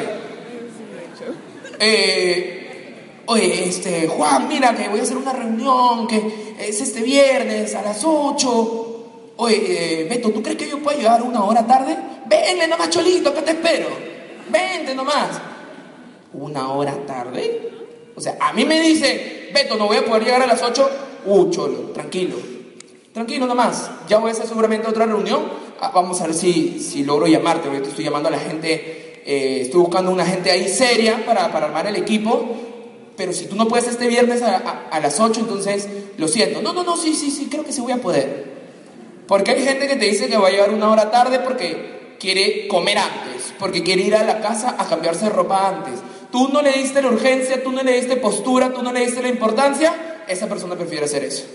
Eh, 1.80 3.24
oye, 3.28 3.68
este, 3.68 4.08
Juan, 4.08 4.48
mira 4.48 4.76
que 4.76 4.90
voy 4.90 5.00
a 5.00 5.04
hacer 5.04 5.18
una 5.18 5.34
reunión 5.34 6.08
que 6.08 6.56
es 6.60 6.82
este 6.82 7.02
viernes 7.02 7.76
a 7.76 7.84
las 7.84 8.04
8. 8.04 9.34
Oye, 9.38 10.02
eh, 10.02 10.08
Beto, 10.10 10.32
¿tú 10.32 10.42
crees 10.42 10.58
que 10.58 10.68
yo 10.68 10.80
puedo 10.80 10.98
llegar 10.98 11.22
una 11.22 11.44
hora 11.44 11.66
tarde? 11.68 11.96
Venle 12.26 12.68
nomás, 12.68 12.90
Cholito, 12.90 13.34
que 13.34 13.44
te 13.44 13.52
espero. 13.52 13.90
Vente 14.50 14.96
nomás. 14.96 15.40
¿Una 16.34 16.72
hora 16.72 16.96
tarde? 17.06 17.70
O 18.16 18.22
sea, 18.22 18.38
a 18.40 18.54
mí 18.54 18.66
me 18.66 18.82
dice, 18.82 19.50
Beto, 19.54 19.76
no 19.76 19.86
voy 19.86 19.98
a 19.98 20.06
poder 20.06 20.24
llegar 20.24 20.42
a 20.42 20.48
las 20.48 20.64
8. 20.64 20.90
Uh, 21.26 21.50
Cholo, 21.52 21.80
tranquilo. 21.94 22.57
Tranquilo 23.18 23.48
nomás. 23.48 23.90
Ya 24.08 24.20
voy 24.20 24.30
a 24.30 24.34
hacer 24.34 24.46
seguramente 24.46 24.88
otra 24.88 25.08
reunión. 25.08 25.42
Ah, 25.82 25.90
vamos 25.92 26.22
a 26.22 26.28
ver 26.28 26.36
si, 26.36 26.80
si 26.80 27.04
logro 27.04 27.26
llamarte. 27.26 27.68
Ahorita 27.68 27.90
estoy 27.90 28.06
llamando 28.06 28.30
a 28.30 28.32
la 28.32 28.38
gente 28.38 29.22
eh, 29.26 29.62
estoy 29.64 29.82
buscando 29.82 30.12
una 30.12 30.24
gente 30.24 30.52
ahí 30.52 30.70
seria 30.70 31.26
para, 31.26 31.52
para, 31.52 31.66
armar 31.66 31.88
el 31.88 31.96
equipo, 31.96 32.46
pero 33.16 33.34
si 33.34 33.48
tú 33.48 33.56
no 33.56 33.68
puedes 33.68 33.88
este 33.88 34.08
viernes 34.08 34.44
a, 34.44 34.88
a, 34.92 35.00
las 35.00 35.20
8, 35.20 35.40
entonces 35.40 35.88
lo 36.20 36.28
siento. 36.28 36.62
No, 36.62 36.74
no, 36.74 36.84
no, 36.84 36.96
sí, 36.96 37.16
sí, 37.16 37.32
sí, 37.32 37.48
creo 37.50 37.66
que 37.66 37.74
sí 37.74 37.82
voy 37.82 37.94
a 37.94 37.98
poder. 37.98 38.52
Porque 39.28 39.50
hay 39.50 39.64
gente 39.64 39.88
que 39.88 39.96
te 39.96 40.06
dice 40.06 40.28
que 40.28 40.38
va 40.38 40.50
a 40.50 40.52
llegar 40.52 40.70
una 40.72 40.92
hora 40.92 41.10
tarde 41.10 41.40
porque 41.40 42.18
quiere 42.20 42.68
comer 42.68 43.00
antes, 43.00 43.52
porque 43.58 43.82
quiere 43.82 44.04
ir 44.04 44.16
a 44.16 44.24
la 44.26 44.42
casa 44.42 44.76
a 44.78 44.88
cambiarse 44.88 45.26
de 45.26 45.32
ropa 45.32 45.68
antes. 45.68 46.02
Tú 46.32 46.50
no 46.50 46.62
le 46.62 46.72
diste 46.72 47.02
la 47.02 47.08
urgencia, 47.08 47.64
tú 47.64 47.72
no 47.72 47.82
le 47.82 47.94
diste 47.94 48.16
postura, 48.18 48.72
tú 48.74 48.84
no 48.84 48.94
le 48.94 49.00
diste 49.00 49.24
la 49.24 49.30
importancia, 49.30 50.24
esa 50.28 50.48
persona 50.48 50.76
prefiere 50.76 51.06
hacer 51.06 51.24
eso. 51.24 51.46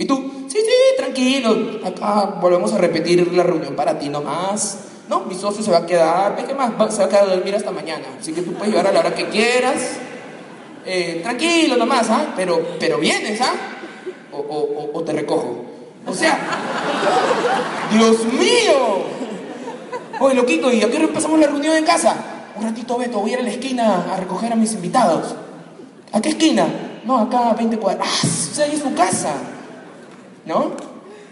Y 0.00 0.06
tú, 0.06 0.16
sí, 0.48 0.56
sí, 0.56 0.96
tranquilo, 0.96 1.78
acá 1.84 2.38
volvemos 2.40 2.72
a 2.72 2.78
repetir 2.78 3.34
la 3.34 3.42
reunión 3.42 3.76
para 3.76 3.98
ti 3.98 4.08
nomás. 4.08 4.78
No, 5.10 5.20
mi 5.26 5.34
socio 5.34 5.62
se 5.62 5.70
va 5.70 5.76
a 5.76 5.86
quedar, 5.86 6.36
¿qué 6.36 6.54
más? 6.54 6.94
Se 6.94 7.00
va 7.00 7.04
a 7.04 7.08
quedar 7.10 7.24
a 7.24 7.34
dormir 7.34 7.54
hasta 7.54 7.70
mañana. 7.70 8.06
Así 8.18 8.32
que 8.32 8.40
tú 8.40 8.54
puedes 8.54 8.70
llegar 8.70 8.86
a 8.86 8.92
la 8.92 9.00
hora 9.00 9.14
que 9.14 9.28
quieras. 9.28 9.98
Eh, 10.86 11.20
tranquilo 11.22 11.76
nomás, 11.76 12.08
¿ah? 12.08 12.32
Pero, 12.34 12.78
pero 12.80 12.96
vienes, 12.96 13.42
¿ah? 13.42 13.52
O, 14.32 14.38
o, 14.38 14.90
o, 14.98 15.02
te 15.02 15.12
recojo. 15.12 15.66
O 16.06 16.14
sea, 16.14 16.38
Dios 17.92 18.24
mío. 18.24 19.04
Oye, 20.18 20.34
loquito, 20.34 20.72
¿y 20.72 20.82
a 20.82 20.90
qué 20.90 20.96
hora 20.96 21.36
la 21.36 21.46
reunión 21.46 21.76
en 21.76 21.84
casa? 21.84 22.16
Un 22.56 22.64
ratito, 22.64 22.96
Beto, 22.96 23.20
voy 23.20 23.32
a 23.32 23.34
ir 23.34 23.40
a 23.40 23.42
la 23.42 23.50
esquina 23.50 24.06
a 24.10 24.16
recoger 24.16 24.50
a 24.50 24.56
mis 24.56 24.72
invitados. 24.72 25.34
¿A 26.10 26.22
qué 26.22 26.30
esquina? 26.30 26.66
No, 27.04 27.18
acá 27.18 27.50
a 27.50 27.52
20 27.52 27.76
cuadras. 27.76 28.08
¡Ah! 28.10 28.26
O 28.50 28.54
sea, 28.54 28.64
ahí 28.64 28.72
es 28.72 28.80
su 28.80 28.94
casa. 28.94 29.34
¿No? 30.50 30.72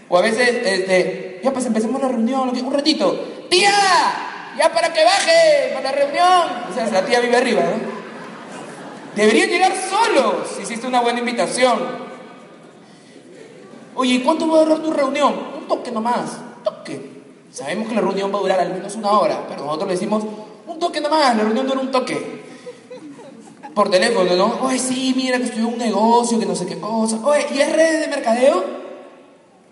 O 0.07 0.17
a 0.17 0.21
veces, 0.21 0.49
este, 0.65 1.41
ya 1.43 1.51
pues 1.51 1.65
empecemos 1.65 2.01
la 2.01 2.07
reunión, 2.07 2.49
un 2.49 2.73
ratito 2.73 3.19
tía, 3.49 3.71
ya 4.57 4.71
para 4.73 4.93
que 4.93 5.03
baje 5.03 5.71
para 5.73 5.91
la 5.91 5.91
reunión. 5.91 6.69
O 6.69 6.73
sea, 6.73 6.87
la 6.89 7.05
tía 7.05 7.19
vive 7.19 7.35
arriba, 7.35 7.61
¿no? 7.61 7.99
Deberían 9.15 9.49
llegar 9.49 9.73
solos 9.75 10.47
si 10.55 10.63
hiciste 10.63 10.87
una 10.87 11.01
buena 11.01 11.19
invitación. 11.19 11.79
Oye, 13.95 14.13
¿y 14.13 14.19
cuánto 14.21 14.47
va 14.47 14.59
a 14.59 14.63
durar 14.63 14.79
tu 14.79 14.91
reunión? 14.93 15.35
Un 15.57 15.67
toque 15.67 15.91
nomás, 15.91 16.37
un 16.57 16.63
toque. 16.63 17.21
Sabemos 17.51 17.89
que 17.89 17.95
la 17.95 18.01
reunión 18.01 18.33
va 18.33 18.37
a 18.37 18.41
durar 18.41 18.59
al 18.61 18.73
menos 18.73 18.95
una 18.95 19.11
hora, 19.11 19.45
pero 19.49 19.65
nosotros 19.65 19.89
le 19.89 19.95
decimos 19.95 20.23
un 20.65 20.79
toque 20.79 21.01
nomás, 21.01 21.35
la 21.35 21.43
reunión 21.43 21.67
dura 21.67 21.81
un 21.81 21.91
toque. 21.91 22.39
Por 23.75 23.89
teléfono, 23.89 24.33
¿no? 24.35 24.59
Oye, 24.61 24.79
sí, 24.79 25.13
mira 25.15 25.37
que 25.37 25.43
estoy 25.43 25.59
en 25.59 25.65
un 25.65 25.77
negocio, 25.77 26.39
que 26.39 26.45
no 26.45 26.55
sé 26.55 26.65
qué 26.65 26.79
cosa. 26.79 27.19
Oye, 27.23 27.45
¿y 27.53 27.59
es 27.59 27.71
redes 27.71 28.01
de 28.01 28.07
mercadeo? 28.07 28.88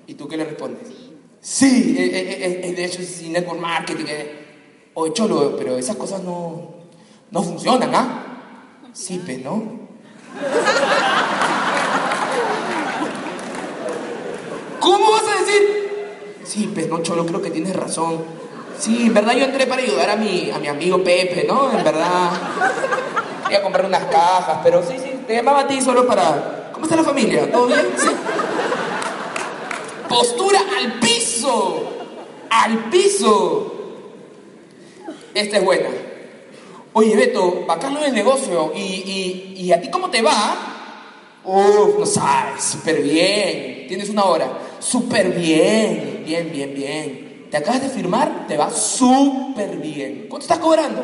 ¿Y 0.08 0.14
tú 0.14 0.28
qué 0.28 0.38
le 0.38 0.46
respondes? 0.46 0.88
Sí, 1.42 1.96
eh, 2.00 2.06
eh, 2.06 2.62
eh, 2.64 2.74
de 2.74 2.86
hecho 2.86 3.02
es 3.02 3.22
network 3.24 3.60
marketing. 3.60 4.06
Oye, 4.94 5.12
cholo, 5.14 5.56
pero 5.58 5.78
esas 5.78 5.98
cosas 5.98 6.24
no, 6.24 6.76
no 7.30 7.44
funcionan, 7.44 7.94
¿ah? 7.94 8.24
Sí, 8.94 9.22
pues, 9.24 9.44
¿no? 9.44 9.54
¿Cómo 14.80 15.12
vas 15.12 15.24
a 15.24 15.42
decir? 15.42 15.90
Sí, 16.46 16.72
pues, 16.74 16.88
no, 16.88 17.04
cholo, 17.04 17.26
creo 17.26 17.42
que 17.42 17.52
tienes 17.52 17.76
razón. 17.76 18.24
Sí, 18.80 19.08
en 19.08 19.14
verdad 19.14 19.34
yo 19.34 19.44
entré 19.44 19.68
para 19.68 19.82
ayudar 19.82 20.12
a 20.12 20.16
mi, 20.16 20.50
a 20.52 20.60
mi 20.60 20.68
amigo 20.68 21.04
Pepe, 21.04 21.44
¿no? 21.48 21.78
En 21.78 21.84
verdad. 21.84 22.32
Iba 23.50 23.60
a 23.60 23.62
comprar 23.62 23.86
unas 23.86 24.06
cajas, 24.06 24.60
pero 24.64 24.82
sí, 24.84 24.96
sí, 25.04 25.20
te 25.28 25.36
llamaba 25.36 25.60
a 25.62 25.68
ti 25.68 25.82
solo 25.82 26.08
para... 26.08 26.72
¿Cómo 26.72 26.86
está 26.86 26.96
la 26.96 27.04
familia? 27.04 27.52
¿Todo 27.52 27.68
bien? 27.68 27.88
Sí. 27.98 28.08
Postura 30.08 30.60
al 30.80 31.00
piso. 31.00 31.84
Al 32.50 32.90
piso. 32.90 33.74
Esta 35.34 35.58
es 35.58 35.64
buena. 35.64 35.90
Oye, 36.94 37.16
Beto, 37.16 37.66
bacano 37.68 38.04
el 38.04 38.14
negocio. 38.14 38.72
¿Y, 38.76 38.80
y, 38.80 39.54
y 39.62 39.72
a 39.72 39.82
ti 39.82 39.90
cómo 39.90 40.10
te 40.10 40.22
va? 40.22 41.40
Uf, 41.44 42.00
no 42.00 42.06
sabes, 42.06 42.64
súper 42.64 43.02
bien. 43.02 43.86
Tienes 43.88 44.10
una 44.10 44.26
hora. 44.26 44.50
Súper 44.80 45.30
bien. 45.32 46.24
Bien, 46.26 46.52
bien, 46.52 46.74
bien. 46.74 47.48
Te 47.52 47.58
acabas 47.58 47.82
de 47.82 47.90
firmar, 47.90 48.46
te 48.48 48.58
va 48.58 48.70
súper 48.70 49.78
bien. 49.78 50.26
¿Cuánto 50.28 50.44
estás 50.44 50.60
cobrando? 50.60 51.04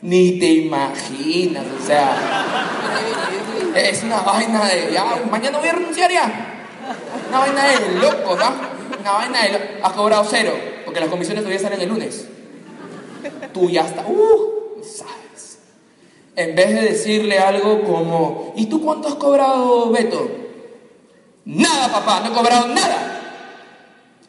Ni 0.00 0.38
te 0.38 0.46
imaginas, 0.46 1.64
o 1.82 1.84
sea, 1.84 2.14
es 3.74 4.02
una 4.04 4.20
vaina 4.20 4.64
de, 4.66 4.92
ya, 4.92 5.24
mañana 5.28 5.58
voy 5.58 5.68
a 5.68 5.72
renunciar 5.72 6.12
ya. 6.12 6.57
Una 7.28 7.38
vaina 7.40 7.64
de 7.66 7.98
loco, 8.00 8.36
¿no? 8.36 8.98
Una 9.00 9.12
vaina 9.12 9.42
de 9.42 9.52
loco. 9.52 9.64
Has 9.82 9.92
cobrado 9.92 10.26
cero, 10.28 10.52
porque 10.84 11.00
las 11.00 11.08
comisiones 11.08 11.42
todavía 11.42 11.62
salen 11.62 11.80
el 11.80 11.88
lunes. 11.88 12.26
Tú 13.52 13.68
ya 13.68 13.82
está, 13.82 14.04
uh, 14.06 14.82
sabes. 14.82 15.58
En 16.36 16.54
vez 16.54 16.74
de 16.74 16.82
decirle 16.82 17.38
algo 17.38 17.82
como, 17.82 18.54
¿y 18.56 18.66
tú 18.66 18.82
cuánto 18.82 19.08
has 19.08 19.14
cobrado, 19.14 19.90
Beto? 19.90 20.30
Nada, 21.44 21.88
papá, 21.92 22.20
no 22.20 22.30
he 22.30 22.34
cobrado 22.34 22.68
nada. 22.68 23.14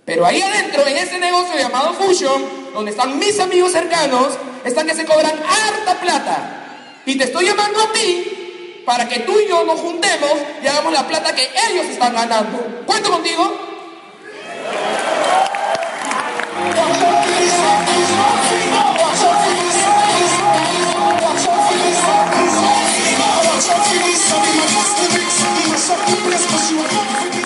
Pero 0.05 0.25
ahí 0.25 0.41
adentro, 0.41 0.85
en 0.87 0.97
ese 0.97 1.19
negocio 1.19 1.55
llamado 1.57 1.93
Fusion, 1.93 2.41
donde 2.73 2.91
están 2.91 3.19
mis 3.19 3.39
amigos 3.39 3.71
cercanos, 3.71 4.29
están 4.65 4.87
que 4.87 4.95
se 4.95 5.05
cobran 5.05 5.33
harta 5.37 5.99
plata. 6.01 7.01
Y 7.05 7.17
te 7.17 7.25
estoy 7.25 7.45
llamando 7.45 7.79
a 7.79 7.93
ti 7.93 8.38
para 8.85 9.07
que 9.07 9.19
tú 9.19 9.39
y 9.39 9.47
yo 9.47 9.63
nos 9.65 9.79
juntemos 9.79 10.31
y 10.63 10.67
hagamos 10.67 10.93
la 10.93 11.07
plata 11.07 11.33
que 11.33 11.49
ellos 11.69 11.85
están 11.85 12.13
ganando. 12.13 12.83
¿Cuento 12.85 13.11
contigo? 13.11 13.69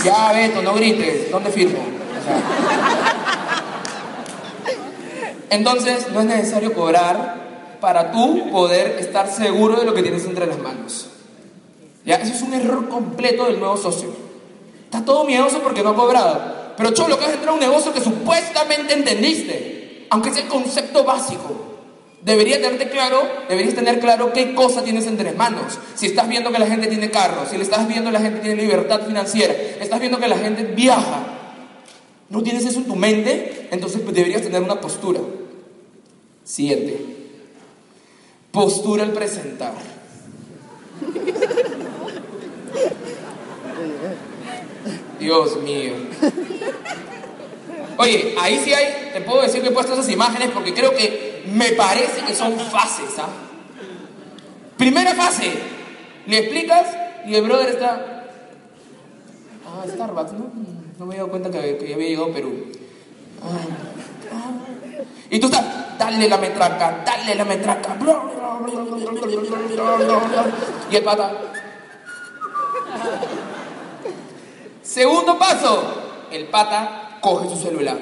Ya, 0.04 0.34
Beto, 0.34 0.62
no 0.62 0.74
grites. 0.74 1.32
¿Dónde 1.32 1.50
firmo? 1.50 1.80
Entonces, 5.50 6.10
no 6.12 6.22
es 6.22 6.26
necesario 6.26 6.74
cobrar 6.74 7.78
para 7.80 8.12
tú 8.12 8.50
poder 8.52 8.98
estar 9.00 9.30
seguro 9.30 9.76
de 9.76 9.86
lo 9.86 9.94
que 9.94 10.02
tienes 10.02 10.26
entre 10.26 10.48
las 10.48 10.58
manos. 10.58 11.13
¿Ya? 12.06 12.16
Eso 12.16 12.34
es 12.34 12.42
un 12.42 12.54
error 12.54 12.90
completo 12.90 13.46
del 13.46 13.60
nuevo 13.60 13.78
socio. 13.78 14.10
Está 14.86 15.06
todo 15.06 15.24
miedoso 15.24 15.60
porque 15.60 15.84
no 15.84 15.90
ha 15.90 15.96
cobrado. 15.96 16.74
Pero 16.78 16.92
Cholo, 16.92 17.18
que 17.18 17.26
has 17.26 17.34
entrado 17.34 17.52
a 17.52 17.54
un 17.56 17.60
negocio 17.60 17.94
que 17.94 18.02
supuestamente 18.02 18.94
entendiste, 18.94 20.08
aunque 20.10 20.32
sea 20.32 20.44
el 20.44 20.50
concepto 20.50 21.04
básico. 21.04 21.74
Debería 22.24 22.62
tenerte 22.62 22.90
claro, 22.90 23.22
deberías 23.50 23.76
tener 23.76 24.00
claro 24.00 24.32
qué 24.32 24.56
cosa 24.56 24.84
tienes 24.84 25.08
entre 25.08 25.34
manos. 25.34 25.78
Si 25.96 26.06
estás 26.06 26.30
viendo 26.30 26.52
que 26.52 26.60
la 26.60 26.68
gente 26.68 26.88
tiene 26.88 27.12
carros, 27.12 27.50
si 27.50 27.58
le 27.58 27.64
estás 27.64 27.86
viendo 27.88 28.12
que 28.12 28.18
la 28.18 28.22
gente 28.22 28.40
tiene 28.40 28.62
libertad 28.62 29.02
financiera, 29.06 29.54
estás 29.54 30.00
viendo 30.00 30.20
que 30.20 30.30
la 30.30 30.38
gente 30.38 30.64
viaja, 30.64 31.26
no 32.30 32.42
tienes 32.42 32.66
eso 32.66 32.80
en 32.80 32.86
tu 32.86 32.96
mente, 32.96 33.68
entonces 33.72 34.02
pues, 34.02 34.16
deberías 34.16 34.42
tener 34.42 34.62
una 34.62 34.80
postura. 34.80 35.20
Siguiente. 36.46 36.98
Postura 38.52 39.04
al 39.04 39.12
presentar. 39.12 39.74
Dios 45.20 45.58
mío. 45.58 45.94
Oye, 47.98 48.36
ahí 48.40 48.60
sí 48.64 48.74
hay, 48.74 49.12
te 49.14 49.22
puedo 49.22 49.42
decir 49.42 49.62
que 49.62 49.70
he 49.70 49.72
puesto 49.72 49.94
esas 49.94 50.10
imágenes 50.10 50.50
porque 50.52 50.74
creo 50.74 50.94
que 50.96 51.44
me 51.52 51.72
parece 51.72 52.22
que 52.26 52.34
son 52.34 52.58
fases. 52.60 53.20
¿ah? 53.20 53.30
Primera 54.78 55.14
fase, 55.14 55.54
le 56.26 56.40
explicas 56.40 56.88
y 57.26 57.36
el 57.36 57.44
brother 57.44 57.70
está. 57.70 58.26
Ah, 59.66 59.86
Starbucks, 59.88 60.34
¿no? 60.34 60.52
No 61.00 61.06
me 61.06 61.16
he 61.16 61.18
dado 61.18 61.30
cuenta 61.30 61.50
que, 61.50 61.78
que 61.78 61.94
había 61.94 62.08
llegado 62.08 62.32
a 62.32 62.34
Perú. 62.34 62.66
Ah, 63.42 63.60
ah. 64.32 64.83
Y 65.30 65.40
tú 65.40 65.48
estás, 65.48 65.98
dale 65.98 66.28
la 66.28 66.38
metraca, 66.38 67.02
dale 67.06 67.36
la 67.36 67.46
metraca. 67.46 67.98
Y 70.92 70.96
el 70.96 71.04
pata. 71.04 71.32
Segundo 74.82 75.40
paso, 75.40 76.28
el 76.32 76.46
pata 76.46 77.18
coge 77.22 77.50
su 77.50 77.56
celular. 77.56 77.98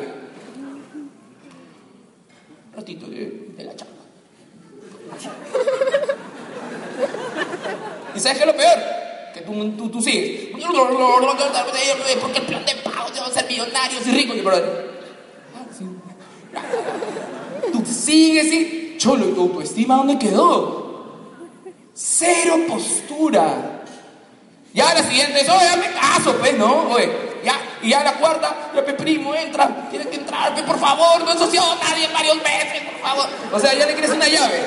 Un 2.65 2.75
ratito 2.75 3.07
de, 3.07 3.53
de 3.55 3.63
la 3.63 3.75
chapa. 3.75 3.91
¿Y 8.15 8.19
sabes 8.19 8.37
qué 8.37 8.43
es 8.43 8.47
lo 8.47 8.55
peor? 8.57 8.79
Que 9.33 9.41
tú, 9.41 9.71
tú, 9.77 9.89
tú 9.89 10.01
sigues. 10.01 10.49
Porque 12.19 12.39
el 12.39 12.45
plan 12.45 12.65
de 12.65 12.75
pago, 12.83 13.07
a 13.07 13.31
ser 13.31 13.47
millonarios 13.47 14.07
y 14.07 14.11
ricos. 14.11 14.35
Y 14.35 14.41
Tú 14.41 14.49
sigues 18.11 18.53
y... 18.53 18.95
Cholo, 18.97 19.29
¿y 19.29 19.31
tu 19.31 19.41
autoestima 19.41 19.95
dónde 19.95 20.19
quedó? 20.19 20.61
Cero 21.93 22.55
postura. 22.67 23.83
Ya 24.73 24.93
la 24.93 25.03
siguiente 25.03 25.41
es, 25.41 25.49
oye, 25.49 25.77
me 25.77 25.91
caso, 25.99 26.35
pues, 26.37 26.55
¿no? 26.57 26.89
Oye, 26.89 27.09
ya, 27.43 27.55
y 27.81 27.89
ya 27.89 28.03
la 28.03 28.13
cuarta, 28.13 28.71
ya, 28.75 28.85
primo, 28.95 29.33
entra, 29.33 29.89
tienes 29.89 30.07
que 30.07 30.17
entrar, 30.17 30.53
por 30.65 30.79
favor, 30.79 31.21
no 31.23 31.31
asociado 31.31 31.71
a 31.71 31.75
nadie 31.75 32.07
varios 32.13 32.37
meses, 32.37 32.81
por 32.91 33.01
favor. 33.01 33.29
O 33.51 33.59
sea, 33.59 33.73
ya 33.73 33.85
le 33.87 33.93
quieres 33.93 34.11
una 34.11 34.27
llave. 34.27 34.61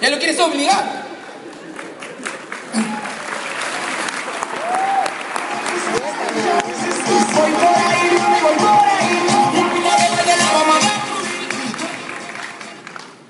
Ya 0.00 0.10
lo 0.10 0.18
quieres 0.18 0.40
obligar. 0.40 1.04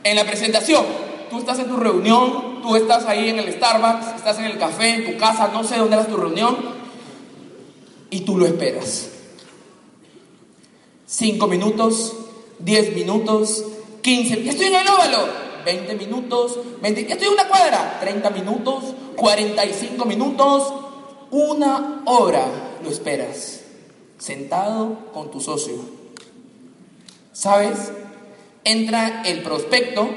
En 0.04 0.16
la 0.16 0.24
presentación, 0.24 0.84
tú 1.30 1.38
estás 1.38 1.58
en 1.58 1.68
tu 1.68 1.76
reunión, 1.78 2.60
tú 2.62 2.76
estás 2.76 3.06
ahí 3.06 3.30
en 3.30 3.38
el 3.38 3.50
Starbucks, 3.54 4.16
estás 4.16 4.38
en 4.38 4.44
el 4.44 4.58
café, 4.58 4.90
en 4.90 5.12
tu 5.12 5.18
casa, 5.18 5.48
no 5.48 5.64
sé 5.64 5.78
dónde 5.78 5.96
era 5.96 6.06
tu 6.06 6.18
reunión, 6.18 6.56
y 8.10 8.20
tú 8.20 8.36
lo 8.36 8.44
esperas. 8.44 9.08
Cinco 11.06 11.46
minutos, 11.46 12.14
diez 12.58 12.94
minutos, 12.94 13.64
quince, 14.02 14.44
ya 14.44 14.50
estoy 14.50 14.66
en 14.66 14.74
el 14.74 14.88
óvalo, 14.88 15.26
veinte 15.64 15.94
minutos, 15.94 16.58
20, 16.82 17.06
ya 17.06 17.14
estoy 17.14 17.28
en 17.28 17.34
una 17.34 17.48
cuadra, 17.48 17.98
treinta 17.98 18.28
minutos, 18.28 18.84
cuarenta 19.16 19.64
y 19.64 19.72
cinco 19.72 20.04
minutos, 20.04 20.70
una 21.30 22.02
hora 22.04 22.46
lo 22.82 22.90
esperas, 22.90 23.62
sentado 24.18 24.98
con 25.14 25.30
tu 25.30 25.40
socio. 25.40 25.76
¿Sabes? 27.32 27.90
Entra 28.64 29.22
el 29.22 29.42
prospecto 29.42 30.08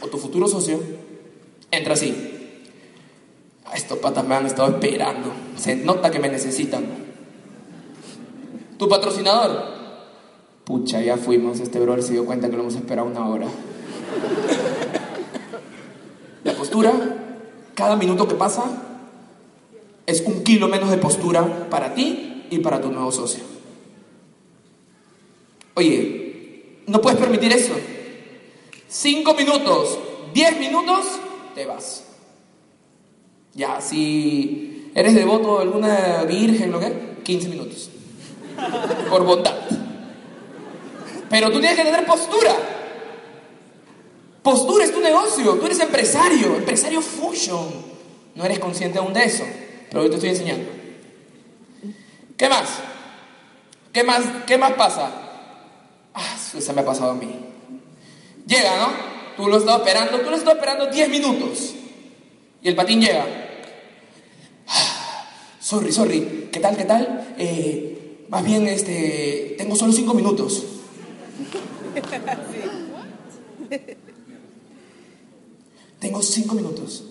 o 0.00 0.06
tu 0.06 0.18
futuro 0.18 0.48
socio, 0.48 0.80
entra 1.70 1.94
así. 1.94 2.30
Estos 3.74 3.98
patas 3.98 4.26
me 4.26 4.34
han 4.34 4.46
estado 4.46 4.68
esperando. 4.68 5.32
Se 5.56 5.76
nota 5.76 6.10
que 6.10 6.18
me 6.18 6.28
necesitan. 6.28 6.84
Tu 8.78 8.88
patrocinador. 8.88 9.78
Pucha, 10.64 11.00
ya 11.00 11.16
fuimos. 11.16 11.60
Este 11.60 11.78
brother 11.78 12.02
se 12.02 12.12
dio 12.12 12.24
cuenta 12.24 12.48
que 12.48 12.56
lo 12.56 12.62
hemos 12.62 12.74
esperado 12.74 13.08
una 13.08 13.28
hora. 13.28 13.46
La 16.44 16.54
postura, 16.54 16.92
cada 17.74 17.96
minuto 17.96 18.26
que 18.26 18.34
pasa, 18.34 18.64
es 20.06 20.22
un 20.22 20.42
kilo 20.42 20.68
menos 20.68 20.90
de 20.90 20.96
postura 20.96 21.68
para 21.68 21.94
ti 21.94 22.46
y 22.50 22.58
para 22.58 22.80
tu 22.80 22.90
nuevo 22.90 23.12
socio. 23.12 23.44
Oye, 25.74 26.19
no 26.90 27.00
puedes 27.00 27.18
permitir 27.20 27.52
eso. 27.52 27.72
Cinco 28.88 29.34
minutos, 29.34 29.96
10 30.34 30.58
minutos, 30.58 31.06
te 31.54 31.64
vas. 31.64 32.04
Ya, 33.54 33.80
si 33.80 34.90
eres 34.94 35.14
devoto 35.14 35.56
de 35.56 35.62
alguna 35.62 36.24
virgen, 36.24 36.72
lo 36.72 36.80
que 36.80 36.92
15 37.22 37.48
minutos. 37.48 37.90
Por 39.08 39.24
bondad. 39.24 39.54
Pero 41.28 41.52
tú 41.52 41.60
tienes 41.60 41.78
que 41.78 41.84
tener 41.84 42.04
postura. 42.04 42.56
Postura 44.42 44.84
es 44.84 44.92
tu 44.92 45.00
negocio. 45.00 45.54
Tú 45.54 45.66
eres 45.66 45.78
empresario, 45.78 46.56
empresario 46.56 47.00
fusion. 47.00 47.68
No 48.34 48.44
eres 48.44 48.58
consciente 48.58 48.98
aún 48.98 49.12
de 49.12 49.24
eso, 49.24 49.44
pero 49.90 50.02
yo 50.02 50.10
te 50.10 50.16
estoy 50.16 50.30
enseñando. 50.30 50.68
¿Qué 52.36 52.48
más? 52.48 52.68
¿Qué 53.92 54.02
más, 54.02 54.22
qué 54.46 54.58
más 54.58 54.72
pasa? 54.72 55.29
Eso 56.56 56.72
me 56.72 56.80
ha 56.80 56.84
pasado 56.84 57.12
a 57.12 57.14
mí. 57.14 57.28
Llega, 58.46 58.76
¿no? 58.78 58.88
Tú 59.36 59.48
lo 59.48 59.58
estás 59.58 59.78
esperando, 59.78 60.18
tú 60.20 60.30
lo 60.30 60.36
estás 60.36 60.54
esperando 60.54 60.86
10 60.86 61.08
minutos. 61.08 61.74
Y 62.62 62.68
el 62.68 62.74
patín 62.74 63.00
llega. 63.00 63.26
Sorry, 65.60 65.92
sorry. 65.92 66.48
¿Qué 66.50 66.58
tal, 66.58 66.76
qué 66.76 66.84
tal? 66.84 67.34
Eh, 67.38 68.26
más 68.28 68.44
bien, 68.44 68.66
este, 68.66 69.54
tengo 69.56 69.76
solo 69.76 69.92
5 69.92 70.14
minutos. 70.14 70.64
Tengo 76.00 76.22
5 76.22 76.54
minutos. 76.54 77.04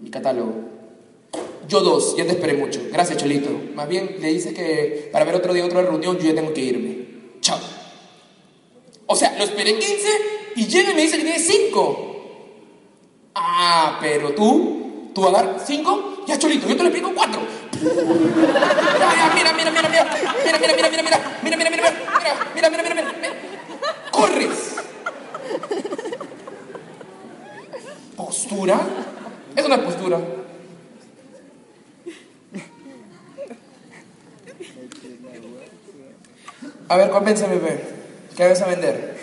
Mi 0.00 0.10
catálogo. 0.10 0.73
Yo 1.68 1.80
dos, 1.80 2.16
ya 2.16 2.24
te 2.24 2.32
esperé 2.32 2.54
mucho. 2.54 2.80
Gracias, 2.92 3.18
Cholito. 3.18 3.50
Más 3.74 3.88
bien 3.88 4.16
le 4.20 4.28
dices 4.28 4.52
que 4.54 5.08
para 5.12 5.24
ver 5.24 5.34
otro 5.36 5.52
día 5.52 5.64
otra 5.64 5.82
reunión 5.82 6.18
yo 6.18 6.28
ya 6.28 6.34
tengo 6.34 6.52
que 6.52 6.60
irme. 6.60 7.06
Chao. 7.40 7.58
O 9.06 9.16
sea, 9.16 9.34
lo 9.38 9.44
esperé 9.44 9.78
15 9.78 10.08
y 10.56 10.66
llega 10.66 10.90
y 10.90 10.94
me 10.94 11.02
dice 11.02 11.16
que 11.16 11.24
tiene 11.24 11.38
5. 11.38 12.10
Ah, 13.34 13.98
pero 14.00 14.30
tú, 14.30 15.10
tú 15.14 15.22
vas 15.22 15.34
a 15.34 15.42
dar 15.42 15.60
5. 15.64 16.24
Ya, 16.26 16.38
Cholito, 16.38 16.68
yo 16.68 16.76
te 16.76 16.82
lo 16.82 16.88
explico 16.88 17.12
4. 17.14 17.40
Mira, 17.82 17.92
mira, 19.34 19.52
mira, 19.52 19.70
mira, 19.70 19.88
mira, 19.88 20.04
mira, 20.44 20.58
mira, 20.58 20.74
mira, 20.74 20.90
mira, 20.90 21.02
mira, 21.02 21.02
mira, 21.42 21.56
mira, 21.58 21.70
mira, 21.70 21.70
mira, 22.54 22.70
mira, 22.70 22.94
mira, 22.94 22.94
mira, 22.94 23.30
corres. 24.10 24.76
Postura. 28.16 28.80
Es 29.54 29.64
una 29.64 29.84
postura. 29.84 30.43
A 36.88 36.96
ver, 36.96 37.10
convénceme, 37.10 37.56
bebé. 37.56 37.80
¿Qué 38.36 38.46
vas 38.46 38.60
a 38.60 38.66
vender? 38.66 39.16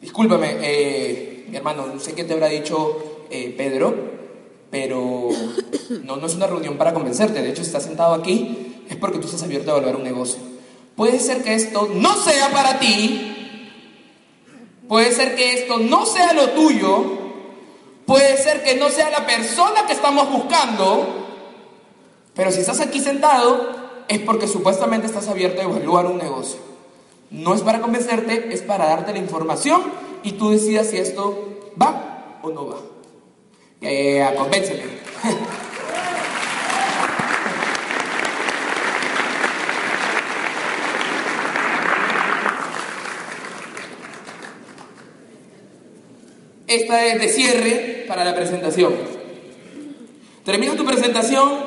Discúlpame, 0.00 0.58
eh, 0.60 1.46
mi 1.48 1.56
hermano, 1.56 1.86
no 1.86 1.98
sé 1.98 2.12
qué 2.14 2.24
te 2.24 2.34
habrá 2.34 2.48
dicho 2.48 3.26
eh, 3.30 3.54
Pedro, 3.56 3.94
pero 4.70 5.30
no, 6.04 6.16
no 6.16 6.26
es 6.26 6.34
una 6.34 6.46
reunión 6.46 6.76
para 6.76 6.92
convencerte. 6.92 7.42
De 7.42 7.48
hecho, 7.48 7.62
si 7.62 7.68
estás 7.68 7.84
sentado 7.84 8.14
aquí 8.14 8.84
es 8.88 8.96
porque 8.96 9.18
tú 9.18 9.26
estás 9.26 9.42
abierto 9.42 9.70
a 9.70 9.76
evaluar 9.78 9.96
un 9.96 10.04
negocio. 10.04 10.40
Puede 10.94 11.18
ser 11.18 11.42
que 11.42 11.54
esto 11.54 11.88
no 11.94 12.14
sea 12.14 12.50
para 12.50 12.78
ti, 12.78 13.70
puede 14.88 15.12
ser 15.12 15.34
que 15.36 15.54
esto 15.54 15.78
no 15.78 16.06
sea 16.06 16.32
lo 16.34 16.50
tuyo, 16.50 17.18
puede 18.06 18.36
ser 18.36 18.62
que 18.62 18.76
no 18.76 18.88
sea 18.90 19.10
la 19.10 19.26
persona 19.26 19.86
que 19.86 19.92
estamos 19.92 20.30
buscando, 20.30 21.25
pero 22.36 22.52
si 22.52 22.60
estás 22.60 22.80
aquí 22.80 23.00
sentado, 23.00 23.70
es 24.08 24.20
porque 24.20 24.46
supuestamente 24.46 25.06
estás 25.06 25.26
abierto 25.28 25.62
a 25.62 25.64
evaluar 25.64 26.04
un 26.06 26.18
negocio. 26.18 26.60
No 27.30 27.54
es 27.54 27.62
para 27.62 27.80
convencerte, 27.80 28.52
es 28.52 28.60
para 28.60 28.86
darte 28.86 29.12
la 29.12 29.18
información 29.18 29.82
y 30.22 30.32
tú 30.32 30.50
decidas 30.50 30.88
si 30.88 30.98
esto 30.98 31.72
va 31.80 32.38
o 32.42 32.50
no 32.50 32.68
va. 32.68 32.76
Eh. 33.80 34.22
Esta 46.68 47.06
es 47.06 47.20
de 47.20 47.28
cierre 47.28 48.04
para 48.06 48.24
la 48.24 48.34
presentación. 48.34 48.92
Termina 50.44 50.76
tu 50.76 50.84
presentación 50.84 51.65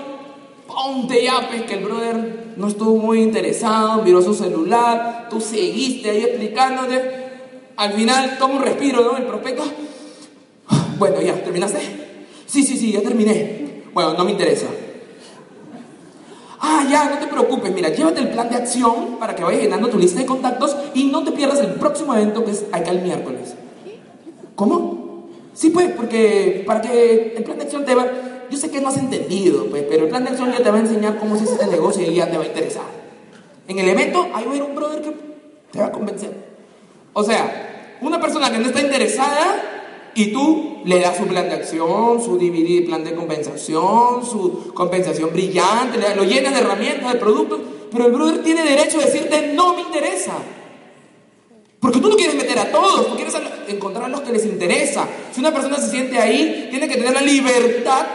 ponte 0.81 1.21
ya, 1.23 1.47
pues 1.49 1.63
que 1.63 1.73
el 1.73 1.83
brother 1.83 2.53
no 2.55 2.67
estuvo 2.67 2.95
muy 2.95 3.21
interesado, 3.21 4.01
miró 4.01 4.21
su 4.21 4.33
celular, 4.33 5.27
tú 5.29 5.41
seguiste 5.41 6.09
ahí 6.09 6.23
explicándote. 6.23 7.29
Al 7.75 7.93
final, 7.93 8.37
toma 8.37 8.55
un 8.55 8.61
respiro, 8.61 9.03
¿no? 9.03 9.17
El 9.17 9.23
prospecto. 9.23 9.63
Bueno, 10.97 11.21
ya, 11.21 11.33
¿terminaste? 11.43 11.79
Sí, 12.45 12.63
sí, 12.63 12.77
sí, 12.77 12.91
ya 12.91 13.01
terminé. 13.01 13.83
Bueno, 13.93 14.13
no 14.13 14.23
me 14.23 14.31
interesa. 14.31 14.67
Ah, 16.61 16.85
ya, 16.89 17.09
no 17.09 17.17
te 17.19 17.27
preocupes, 17.27 17.73
mira, 17.73 17.89
llévate 17.89 18.19
el 18.19 18.29
plan 18.29 18.49
de 18.49 18.57
acción 18.57 19.17
para 19.19 19.35
que 19.35 19.43
vayas 19.43 19.63
llenando 19.63 19.89
tu 19.89 19.97
lista 19.97 20.19
de 20.19 20.25
contactos 20.25 20.75
y 20.93 21.05
no 21.05 21.23
te 21.23 21.31
pierdas 21.31 21.59
el 21.59 21.71
próximo 21.75 22.13
evento 22.15 22.43
que 22.43 22.51
es 22.51 22.65
acá 22.71 22.91
el 22.91 23.01
miércoles. 23.01 23.55
¿Cómo? 24.55 25.27
Sí, 25.53 25.69
pues, 25.71 25.91
porque 25.91 26.63
para 26.65 26.81
que 26.81 27.33
el 27.35 27.43
plan 27.43 27.57
de 27.57 27.63
acción 27.63 27.85
te 27.85 27.95
va 27.95 28.07
yo 28.49 28.57
sé 28.57 28.69
que 28.69 28.81
no 28.81 28.89
has 28.89 28.97
entendido, 28.97 29.65
pues, 29.65 29.83
pero 29.89 30.03
el 30.03 30.09
plan 30.09 30.23
de 30.23 30.31
acción 30.31 30.51
ya 30.51 30.63
te 30.63 30.69
va 30.69 30.77
a 30.77 30.81
enseñar 30.81 31.17
cómo 31.17 31.37
se 31.37 31.43
hace 31.43 31.53
este 31.53 31.67
negocio 31.67 32.03
y 32.03 32.15
ya 32.15 32.29
te 32.29 32.37
va 32.37 32.43
a 32.43 32.47
interesar. 32.47 32.85
En 33.67 33.79
el 33.79 33.87
evento 33.87 34.27
hay 34.33 34.45
un 34.45 34.75
brother 34.75 35.01
que 35.01 35.13
te 35.71 35.79
va 35.79 35.87
a 35.87 35.91
convencer. 35.91 36.31
O 37.13 37.23
sea, 37.23 37.97
una 38.01 38.19
persona 38.19 38.51
que 38.51 38.57
no 38.57 38.67
está 38.67 38.81
interesada 38.81 40.11
y 40.15 40.33
tú 40.33 40.79
le 40.85 40.99
das 40.99 41.17
su 41.17 41.25
plan 41.25 41.47
de 41.49 41.55
acción, 41.55 42.21
su 42.23 42.37
DVD, 42.37 42.85
plan 42.85 43.03
de 43.03 43.13
compensación, 43.13 44.25
su 44.25 44.73
compensación 44.73 45.31
brillante, 45.31 45.99
lo 46.15 46.23
llenas 46.23 46.53
de 46.53 46.61
herramientas, 46.61 47.13
de 47.13 47.19
productos, 47.19 47.61
pero 47.91 48.05
el 48.07 48.11
brother 48.11 48.43
tiene 48.43 48.63
derecho 48.63 48.99
a 48.99 49.05
decirte 49.05 49.53
no 49.53 49.75
me 49.75 49.81
interesa. 49.81 50.33
Porque 51.79 51.99
tú 51.99 52.09
no 52.09 52.15
quieres 52.15 52.35
meter 52.35 52.59
a 52.59 52.71
todos, 52.71 53.07
tú 53.07 53.15
quieres 53.15 53.33
encontrar 53.69 54.05
a 54.05 54.09
los 54.09 54.21
que 54.21 54.33
les 54.33 54.45
interesa. 54.45 55.07
Si 55.33 55.39
una 55.39 55.53
persona 55.53 55.77
se 55.77 55.89
siente 55.89 56.17
ahí, 56.17 56.67
tiene 56.69 56.89
que 56.89 56.97
tener 56.97 57.13
la 57.13 57.21
libertad 57.21 58.05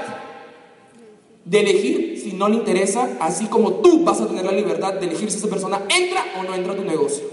de 1.54 1.60
elegir 1.60 2.20
si 2.20 2.32
no 2.32 2.48
le 2.48 2.56
interesa, 2.56 3.16
así 3.20 3.46
como 3.46 3.74
tú 3.74 4.04
vas 4.04 4.20
a 4.20 4.26
tener 4.26 4.44
la 4.44 4.50
libertad 4.50 4.94
de 4.94 5.06
elegir 5.06 5.30
si 5.30 5.38
esa 5.38 5.48
persona 5.48 5.82
entra 5.88 6.24
o 6.40 6.42
no 6.42 6.52
entra 6.52 6.72
a 6.72 6.76
tu 6.76 6.82
negocio. 6.82 7.24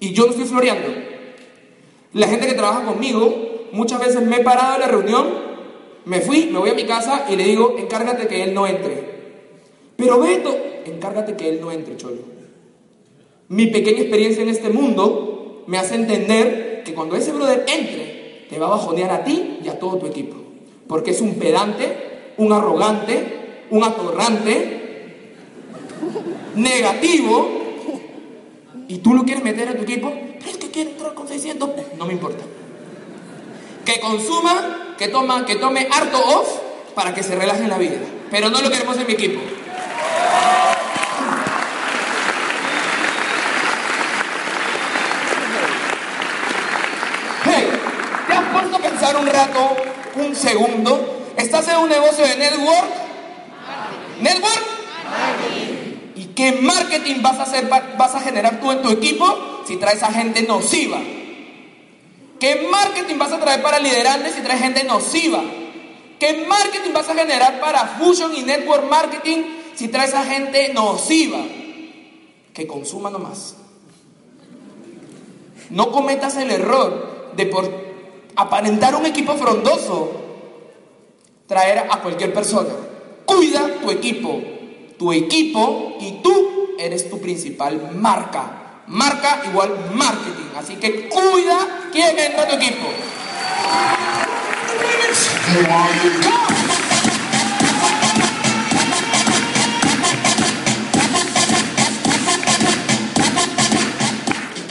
Y 0.00 0.12
yo 0.12 0.26
no 0.26 0.32
estoy 0.32 0.44
floreando. 0.44 0.88
La 2.12 2.28
gente 2.28 2.46
que 2.46 2.52
trabaja 2.52 2.84
conmigo, 2.84 3.68
muchas 3.72 4.00
veces 4.00 4.20
me 4.22 4.36
he 4.36 4.44
parado 4.44 4.74
en 4.74 4.80
la 4.82 4.88
reunión, 4.88 5.26
me 6.04 6.20
fui, 6.20 6.50
me 6.52 6.58
voy 6.58 6.70
a 6.70 6.74
mi 6.74 6.84
casa 6.84 7.24
y 7.30 7.36
le 7.36 7.44
digo, 7.44 7.76
encárgate 7.78 8.28
que 8.28 8.42
él 8.42 8.52
no 8.52 8.66
entre. 8.66 9.18
Pero 9.96 10.20
Beto, 10.20 10.54
encárgate 10.84 11.34
que 11.34 11.48
él 11.48 11.60
no 11.62 11.72
entre, 11.72 11.96
Cholo. 11.96 12.20
Mi 13.48 13.68
pequeña 13.68 14.00
experiencia 14.00 14.42
en 14.42 14.50
este 14.50 14.68
mundo 14.68 15.64
me 15.66 15.78
hace 15.78 15.94
entender 15.94 16.82
que 16.84 16.92
cuando 16.92 17.16
ese 17.16 17.32
brother 17.32 17.64
entre, 17.66 18.46
te 18.50 18.58
va 18.58 18.66
a 18.66 18.70
bajonear 18.70 19.10
a 19.10 19.24
ti 19.24 19.60
y 19.64 19.68
a 19.68 19.78
todo 19.78 19.96
tu 19.96 20.06
equipo. 20.06 20.36
Porque 20.86 21.12
es 21.12 21.22
un 21.22 21.36
pedante 21.36 22.08
un 22.38 22.52
arrogante, 22.52 23.37
un 23.70 23.84
atorrante, 23.84 25.34
negativo, 26.54 27.48
y 28.88 28.98
tú 28.98 29.14
lo 29.14 29.24
quieres 29.24 29.44
meter 29.44 29.68
a 29.68 29.76
tu 29.76 29.82
equipo, 29.82 30.12
pero 30.38 30.50
es 30.50 30.56
que 30.56 30.70
quiere 30.70 30.90
entrar 30.90 31.14
con 31.14 31.28
600, 31.28 31.70
no 31.96 32.06
me 32.06 32.12
importa. 32.12 32.44
Que 33.84 34.00
consuma, 34.00 34.94
que, 34.98 35.08
toma, 35.08 35.44
que 35.44 35.56
tome 35.56 35.88
harto 35.90 36.18
off 36.18 36.48
para 36.94 37.14
que 37.14 37.22
se 37.22 37.36
relaje 37.36 37.62
en 37.62 37.70
la 37.70 37.78
vida, 37.78 37.98
pero 38.30 38.50
no 38.50 38.60
lo 38.60 38.70
queremos 38.70 38.96
en 38.96 39.06
mi 39.06 39.12
equipo. 39.12 39.40
Hey, 47.44 47.68
¿te 48.26 48.32
has 48.32 48.44
puesto 48.52 48.76
a 48.76 48.80
pensar 48.80 49.16
un 49.16 49.26
rato, 49.26 49.76
un 50.16 50.34
segundo, 50.34 51.18
¿Estás 51.38 51.68
en 51.68 51.76
un 51.76 51.88
negocio 51.88 52.26
de 52.26 52.36
network? 52.36 52.97
¿Network? 54.20 54.64
¿Y 56.16 56.24
qué 56.34 56.52
marketing 56.52 57.22
vas 57.22 57.38
a 57.38 57.42
hacer, 57.42 57.68
vas 57.68 58.14
a 58.14 58.20
generar 58.20 58.60
tú 58.60 58.70
en 58.72 58.82
tu 58.82 58.90
equipo 58.90 59.62
si 59.66 59.76
traes 59.76 60.02
a 60.02 60.12
gente 60.12 60.42
nociva? 60.42 60.98
¿Qué 62.40 62.68
marketing 62.70 63.18
vas 63.18 63.32
a 63.32 63.40
traer 63.40 63.62
para 63.62 63.78
liderantes 63.78 64.34
si 64.34 64.42
traes 64.42 64.60
gente 64.60 64.84
nociva? 64.84 65.42
¿Qué 66.18 66.44
marketing 66.48 66.92
vas 66.92 67.08
a 67.08 67.14
generar 67.14 67.60
para 67.60 67.86
Fusion 67.98 68.34
y 68.34 68.42
Network 68.42 68.88
Marketing 68.88 69.42
si 69.74 69.88
traes 69.88 70.14
a 70.14 70.24
gente 70.24 70.72
nociva? 70.72 71.38
Que 72.52 72.66
consuma 72.66 73.10
nomás. 73.10 73.56
No 75.70 75.92
cometas 75.92 76.36
el 76.36 76.50
error 76.50 77.32
de 77.36 77.50
aparentar 78.34 78.94
un 78.96 79.06
equipo 79.06 79.34
frondoso 79.34 80.12
traer 81.46 81.78
a 81.78 82.00
cualquier 82.00 82.32
persona. 82.32 82.70
Cuida 83.28 83.74
tu 83.82 83.90
equipo. 83.90 84.40
Tu 84.98 85.12
equipo 85.12 85.98
y 86.00 86.22
tú 86.22 86.74
eres 86.78 87.10
tu 87.10 87.20
principal 87.20 87.90
marca. 87.94 88.84
marca 88.86 89.42
igual 89.46 89.90
marketing. 89.92 90.48
Así 90.56 90.76
que 90.76 91.10
cuida 91.10 91.90
quién 91.92 92.18
entra 92.18 92.48
tu 92.48 92.56
equipo. 92.56 92.88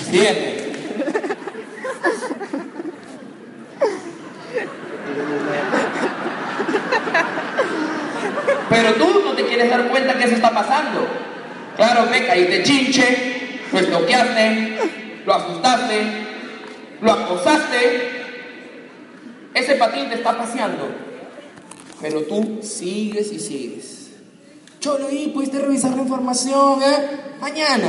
Siguiente. 0.10 0.57
Pero 8.78 8.94
tú 8.94 9.22
no 9.26 9.34
te 9.34 9.44
quieres 9.44 9.72
dar 9.72 9.90
cuenta 9.90 10.16
que 10.20 10.26
eso 10.26 10.36
está 10.36 10.52
pasando. 10.52 11.08
Claro, 11.76 12.06
me 12.12 12.28
caíste 12.28 12.62
chinche, 12.62 13.60
lo 13.74 13.80
estoqueaste, 13.80 14.78
lo 15.26 15.34
asustaste, 15.34 16.02
lo 17.02 17.12
acosaste. 17.12 18.24
Ese 19.56 19.76
patín 19.78 20.10
te 20.10 20.16
está 20.16 20.38
paseando. 20.38 20.90
Pero 22.00 22.22
tú 22.22 22.60
sigues 22.62 23.32
y 23.32 23.40
sigues. 23.40 24.12
Cholo, 24.80 25.10
y 25.12 25.30
pudiste 25.30 25.58
revisar 25.58 25.96
la 25.96 26.04
información, 26.04 26.84
¿eh? 26.84 27.10
Mañana. 27.42 27.88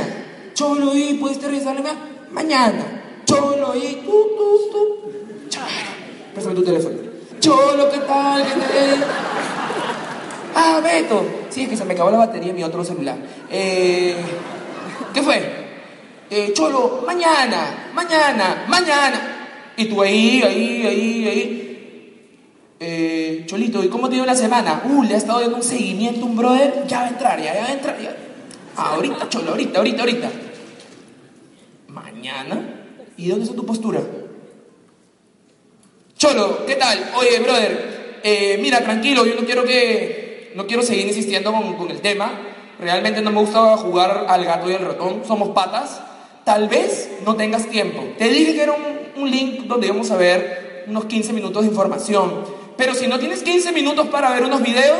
Cholo, 0.55 0.95
y 0.95 1.13
pudiste 1.13 1.45
revisar 1.45 1.79
la 1.79 1.93
Mañana. 2.31 3.21
Cholo, 3.25 3.75
y 3.75 4.01
tú, 4.03 4.27
tú, 4.35 4.71
tú. 4.71 5.11
Préstame 6.33 6.55
tu 6.55 6.63
teléfono. 6.63 6.95
Cholo, 7.39 7.91
¿qué 7.91 7.99
tal? 7.99 8.43
¿Qué 8.43 8.53
tal? 8.59 9.58
Ah, 10.61 10.81
Beto. 10.83 11.45
Sí, 11.49 11.63
es 11.63 11.69
que 11.69 11.77
se 11.77 11.85
me 11.85 11.93
acabó 11.93 12.11
la 12.11 12.17
batería 12.17 12.49
en 12.49 12.55
mi 12.57 12.63
otro 12.63 12.83
celular. 12.83 13.15
Eh, 13.49 14.13
¿Qué 15.13 15.21
fue? 15.21 15.41
Eh, 16.29 16.51
Cholo, 16.53 17.03
mañana, 17.05 17.91
mañana, 17.93 18.65
mañana. 18.67 19.73
Y 19.77 19.85
tú 19.85 20.01
ahí, 20.01 20.43
ahí, 20.43 20.85
ahí, 20.85 21.27
ahí. 21.27 22.75
Eh, 22.77 23.43
Cholito, 23.45 23.81
¿y 23.81 23.87
cómo 23.87 24.09
te 24.09 24.15
dio 24.15 24.25
la 24.25 24.35
semana? 24.35 24.83
Uh, 24.83 25.03
le 25.03 25.13
ha 25.13 25.17
estado 25.17 25.39
dando 25.39 25.55
un 25.55 25.63
seguimiento 25.63 26.25
un 26.25 26.35
brother. 26.35 26.83
Ya 26.87 26.99
va 26.99 27.05
a 27.05 27.09
entrar, 27.09 27.41
ya, 27.41 27.53
ya 27.53 27.61
va 27.61 27.67
a 27.67 27.73
entrar. 27.73 28.01
Ya. 28.01 28.17
Ah, 28.75 28.95
ahorita, 28.95 29.29
Cholo, 29.29 29.51
ahorita, 29.51 29.79
ahorita, 29.79 30.01
ahorita. 30.01 30.29
¿Mañana? 31.87 32.83
¿Y 33.15 33.29
dónde 33.29 33.45
está 33.45 33.55
tu 33.55 33.65
postura? 33.65 34.01
Cholo, 36.17 36.65
¿qué 36.65 36.75
tal? 36.75 37.11
Oye, 37.15 37.39
brother, 37.39 38.19
eh, 38.23 38.59
mira, 38.61 38.81
tranquilo, 38.81 39.25
yo 39.25 39.35
no 39.35 39.45
quiero 39.45 39.63
que. 39.63 40.18
No 40.55 40.67
quiero 40.67 40.81
seguir 40.83 41.07
insistiendo 41.07 41.51
con, 41.51 41.89
el 41.91 42.01
tema. 42.01 42.31
Realmente 42.79 43.21
no 43.21 43.31
me 43.31 43.39
gusta 43.39 43.77
jugar 43.77 44.25
al 44.27 44.45
gato 44.45 44.69
y 44.69 44.73
al 44.73 44.85
ratón. 44.85 45.23
Somos 45.27 45.49
patas. 45.49 46.01
Tal 46.43 46.67
vez 46.67 47.09
no 47.25 47.35
tengas 47.35 47.67
tiempo. 47.67 48.03
Te 48.17 48.29
dije 48.29 48.53
que 48.55 48.63
era 48.63 48.73
un, 48.73 49.21
un 49.21 49.29
link 49.29 49.65
donde 49.65 49.87
íbamos 49.87 50.09
a 50.11 50.17
ver 50.17 50.85
unos 50.87 51.05
15 51.05 51.33
minutos 51.33 51.63
de 51.63 51.69
información. 51.69 52.43
Pero 52.77 52.95
si 52.95 53.07
no 53.07 53.19
tienes 53.19 53.43
15 53.43 53.71
minutos 53.71 54.07
para 54.07 54.31
ver 54.31 54.43
unos 54.43 54.61
videos, 54.61 54.99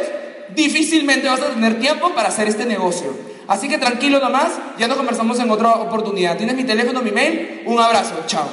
difícilmente 0.56 1.28
vas 1.28 1.42
a 1.42 1.50
tener 1.52 1.80
tiempo 1.80 2.10
para 2.14 2.30
hacer 2.30 2.48
este 2.48 2.66
negocio. 2.66 3.14
Así 3.48 3.68
que 3.68 3.78
tranquilo 3.80 4.20
nomás, 4.20 4.52
ya 4.78 4.88
nos 4.88 4.98
conversamos 4.98 5.40
en 5.40 5.50
otra 5.50 5.72
oportunidad. 5.72 6.38
Tienes 6.38 6.56
mi 6.56 6.66
teléfono, 6.66 7.02
mi 7.02 7.12
mail. 7.12 7.64
Un 7.66 7.80
abrazo, 7.80 8.16
chao. 8.28 8.48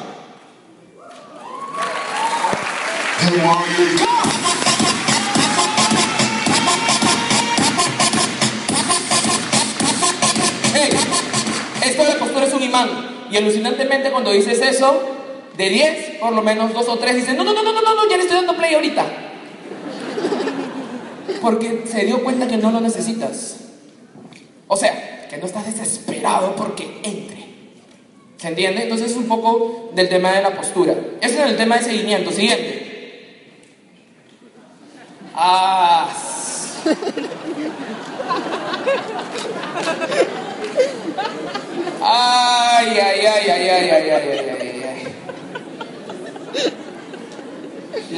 Un 12.56 12.62
imán. 12.62 12.88
Y 13.30 13.36
alucinantemente 13.36 14.10
cuando 14.10 14.30
dices 14.32 14.60
eso, 14.60 15.02
de 15.56 15.68
10, 15.68 16.18
por 16.20 16.32
lo 16.32 16.42
menos 16.42 16.72
2 16.72 16.88
o 16.88 16.98
3 16.98 17.16
dicen, 17.16 17.36
no, 17.36 17.44
no, 17.44 17.52
no, 17.52 17.62
no, 17.62 17.72
no, 17.72 17.94
no, 17.94 18.08
ya 18.08 18.16
le 18.16 18.22
estoy 18.22 18.36
dando 18.36 18.56
play 18.56 18.74
ahorita. 18.74 19.06
Porque 21.40 21.84
se 21.86 22.04
dio 22.04 22.22
cuenta 22.22 22.46
que 22.46 22.56
no 22.56 22.70
lo 22.70 22.80
necesitas. 22.80 23.56
O 24.68 24.76
sea, 24.76 25.26
que 25.28 25.38
no 25.38 25.46
estás 25.46 25.66
desesperado 25.66 26.56
porque 26.56 27.00
entre. 27.02 27.46
¿Se 28.36 28.48
entiende? 28.48 28.82
Entonces 28.82 29.12
es 29.12 29.16
un 29.16 29.26
poco 29.26 29.90
del 29.94 30.08
tema 30.08 30.32
de 30.32 30.42
la 30.42 30.54
postura. 30.54 30.94
Eso 31.20 31.42
es 31.42 31.50
el 31.50 31.56
tema 31.56 31.78
de 31.78 31.84
seguimiento. 31.84 32.30
Siguiente. 32.30 32.86
Ah. 35.34 35.85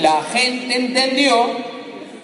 La 0.01 0.23
gente 0.23 0.77
entendió 0.77 1.47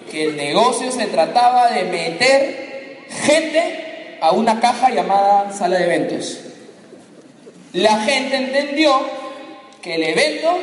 que 0.09 0.25
el 0.25 0.37
negocio 0.37 0.91
se 0.91 1.07
trataba 1.07 1.71
de 1.71 1.83
meter 1.83 3.05
gente 3.09 4.17
a 4.21 4.31
una 4.31 4.59
caja 4.59 4.89
llamada 4.89 5.51
sala 5.51 5.77
de 5.77 5.83
eventos. 5.83 6.39
La 7.73 7.99
gente 7.99 8.37
entendió 8.37 8.93
que 9.81 9.95
el 9.95 10.03
evento 10.03 10.57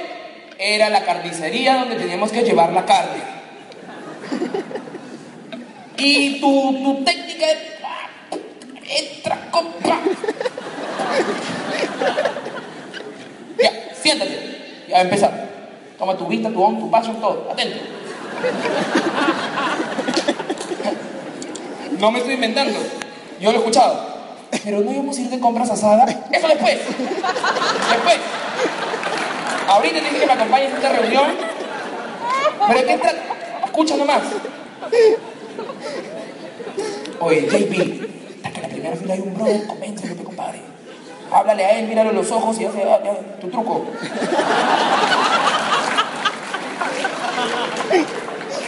era 0.58 0.88
la 0.88 1.04
carnicería 1.04 1.74
donde 1.76 1.96
teníamos 1.96 2.32
que 2.32 2.42
llevar 2.42 2.72
la 2.72 2.86
carne. 2.86 3.22
Y 5.98 6.40
tu, 6.40 6.82
tu 6.82 7.04
técnica 7.04 7.46
entra, 8.88 9.38
ah, 9.40 9.50
compra. 9.50 9.98
Siéntate. 14.02 14.86
Va 14.92 14.98
a 14.98 15.02
empezar. 15.02 15.48
Toma 15.98 16.16
tu 16.16 16.26
vista, 16.26 16.50
tu 16.50 16.62
on, 16.62 16.78
tu 16.78 16.90
paso, 16.90 17.12
todo. 17.12 17.48
Atento. 17.50 17.78
No 21.98 22.10
me 22.10 22.18
estoy 22.18 22.34
inventando. 22.34 22.80
Yo 23.40 23.52
lo 23.52 23.58
he 23.58 23.60
escuchado. 23.60 24.12
Pero 24.64 24.80
no 24.80 24.92
íbamos 24.92 25.16
a 25.16 25.20
ir 25.20 25.30
de 25.30 25.38
compras 25.38 25.70
asada. 25.70 26.04
Eso 26.04 26.48
después. 26.48 26.78
Después. 26.78 28.18
Ahorita 29.68 29.94
te 29.94 30.00
dije 30.00 30.18
que 30.18 30.26
me 30.26 30.32
acompañes 30.32 30.72
a 30.72 30.76
esta 30.76 30.88
reunión. 30.92 31.26
Pero 32.66 32.78
es 32.78 32.84
que 32.84 32.92
entra. 32.92 33.12
Escucha 33.64 33.96
nomás. 33.96 34.22
Oye, 37.20 37.42
JP, 37.42 38.44
hasta 38.44 38.50
que 38.50 38.60
la 38.60 38.68
primera 38.68 38.96
fila 38.96 39.14
hay 39.14 39.20
un 39.20 39.34
brother, 39.34 39.66
compadre. 39.66 40.21
Háblale 41.32 41.64
a 41.64 41.78
él, 41.78 41.88
míralo 41.88 42.10
en 42.10 42.16
los 42.16 42.30
ojos 42.30 42.60
y 42.60 42.66
hace 42.66 42.82
ah, 42.82 43.00
ya, 43.02 43.14
tu 43.40 43.48
truco. 43.48 43.86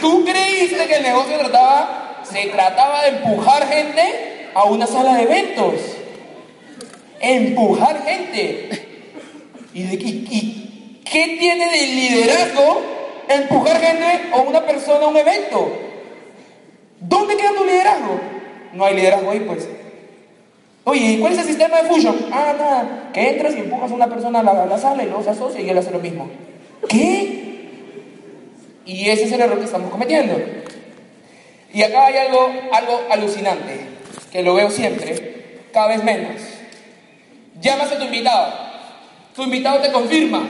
¿Tú 0.01 0.25
creíste 0.25 0.87
que 0.87 0.95
el 0.95 1.03
negocio 1.03 1.37
trataba, 1.37 2.21
se 2.23 2.47
trataba 2.47 3.03
de 3.03 3.09
empujar 3.09 3.67
gente 3.67 4.49
a 4.53 4.63
una 4.63 4.87
sala 4.87 5.15
de 5.15 5.23
eventos? 5.23 5.73
Empujar 7.19 8.03
gente. 8.03 8.69
¿Y, 9.73 9.81
y 9.81 11.01
qué 11.09 11.37
tiene 11.39 11.69
de 11.69 11.87
liderazgo 11.87 12.81
empujar 13.27 13.79
gente 13.79 14.29
o 14.33 14.41
una 14.41 14.65
persona 14.65 15.05
a 15.05 15.07
un 15.07 15.17
evento? 15.17 15.71
¿Dónde 16.99 17.37
queda 17.37 17.53
tu 17.55 17.63
liderazgo? 17.63 18.19
No 18.73 18.85
hay 18.85 18.95
liderazgo 18.95 19.31
ahí, 19.31 19.39
pues. 19.41 19.67
Oye, 20.87 21.13
¿y 21.13 21.19
cuál 21.19 21.33
es 21.33 21.39
el 21.39 21.45
sistema 21.45 21.81
de 21.81 21.89
fusion? 21.89 22.15
Ah, 22.31 22.53
nada, 22.57 23.09
que 23.11 23.29
entras 23.29 23.55
y 23.55 23.59
empujas 23.59 23.91
a 23.91 23.95
una 23.95 24.07
persona 24.07 24.39
a 24.39 24.43
la, 24.43 24.51
a 24.51 24.65
la 24.67 24.77
sala 24.77 25.03
y 25.03 25.07
luego 25.07 25.23
se 25.23 25.31
asocia 25.31 25.59
y 25.59 25.69
él 25.69 25.77
hace 25.77 25.89
lo 25.89 25.97
mismo. 25.99 26.29
¿Qué? 26.87 27.69
Y 28.85 29.09
ese 29.09 29.23
es 29.23 29.31
el 29.31 29.41
error 29.41 29.57
que 29.57 29.65
estamos 29.65 29.89
cometiendo. 29.89 30.39
Y 31.73 31.81
acá 31.81 32.05
hay 32.05 32.17
algo, 32.17 32.53
algo 32.71 33.01
alucinante, 33.09 33.79
que 34.31 34.43
lo 34.43 34.53
veo 34.53 34.69
siempre, 34.69 35.61
cada 35.73 35.87
vez 35.87 36.03
menos. 36.03 36.39
Llamas 37.59 37.91
a 37.91 37.97
tu 37.97 38.03
invitado, 38.03 38.53
tu 39.35 39.41
invitado 39.41 39.81
te 39.81 39.91
confirma. 39.91 40.47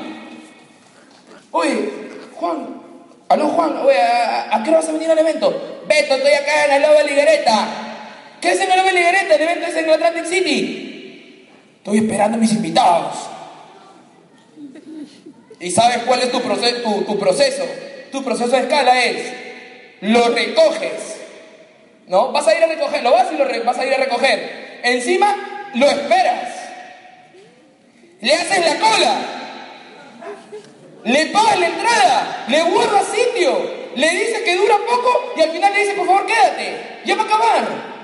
Oye, 1.52 1.90
Juan, 2.34 2.82
aló 3.30 3.48
Juan, 3.48 3.78
oye, 3.78 4.02
¿a, 4.02 4.54
a 4.54 4.64
qué 4.64 4.70
hora 4.70 4.80
vas 4.80 4.90
a 4.90 4.92
venir 4.92 5.10
al 5.10 5.20
evento? 5.20 5.82
Beto, 5.88 6.16
estoy 6.16 6.34
acá 6.34 6.66
en 6.66 6.74
el 6.74 6.82
Lobo 6.82 6.96
de 6.96 7.04
Liguereta. 7.06 7.85
¿Qué 8.46 8.52
es 8.52 8.60
en 8.60 8.70
de 8.70 8.94
Liguereta? 8.94 9.34
El 9.34 9.42
evento 9.42 9.66
es 9.66 9.76
en 9.76 9.90
Atlantic 9.90 10.26
City. 10.26 11.50
Estoy 11.78 11.98
esperando 11.98 12.38
a 12.38 12.40
mis 12.40 12.52
invitados. 12.52 13.16
¿Y 15.60 15.72
sabes 15.72 16.04
cuál 16.06 16.20
es 16.20 16.32
tu, 16.32 16.40
proceso, 16.42 16.78
tu, 16.84 17.02
tu 17.06 17.18
proceso? 17.18 17.64
Tu 18.12 18.24
proceso 18.24 18.52
de 18.52 18.60
escala 18.60 19.04
es, 19.04 19.34
lo 20.02 20.28
recoges, 20.28 21.22
¿no? 22.06 22.32
Vas 22.34 22.48
a 22.48 22.56
ir 22.56 22.64
a 22.64 22.68
recoger, 22.68 23.02
lo 23.02 23.14
vas 23.14 23.32
y 23.32 23.36
lo 23.36 23.64
vas 23.66 23.80
a 23.80 23.84
ir 23.84 23.94
a 23.96 23.98
recoger. 23.98 24.80
Encima, 24.84 25.72
lo 25.74 25.90
esperas. 25.90 26.54
Le 28.22 28.32
haces 28.32 28.60
la 28.60 28.76
cola. 28.76 29.16
Le 31.04 31.26
pagas 31.28 31.60
la 31.60 31.66
entrada, 31.66 32.46
le 32.48 32.62
guardas 32.62 33.08
sitio, 33.08 33.72
le 33.96 34.10
dices 34.12 34.42
que 34.42 34.56
dura 34.56 34.76
poco 34.88 35.34
y 35.36 35.42
al 35.42 35.50
final 35.50 35.74
le 35.74 35.80
dices, 35.80 35.96
por 35.96 36.06
favor, 36.06 36.28
quédate, 36.28 37.02
ya 37.06 37.16
va 37.16 37.24
a 37.24 37.26
acabar. 37.26 37.95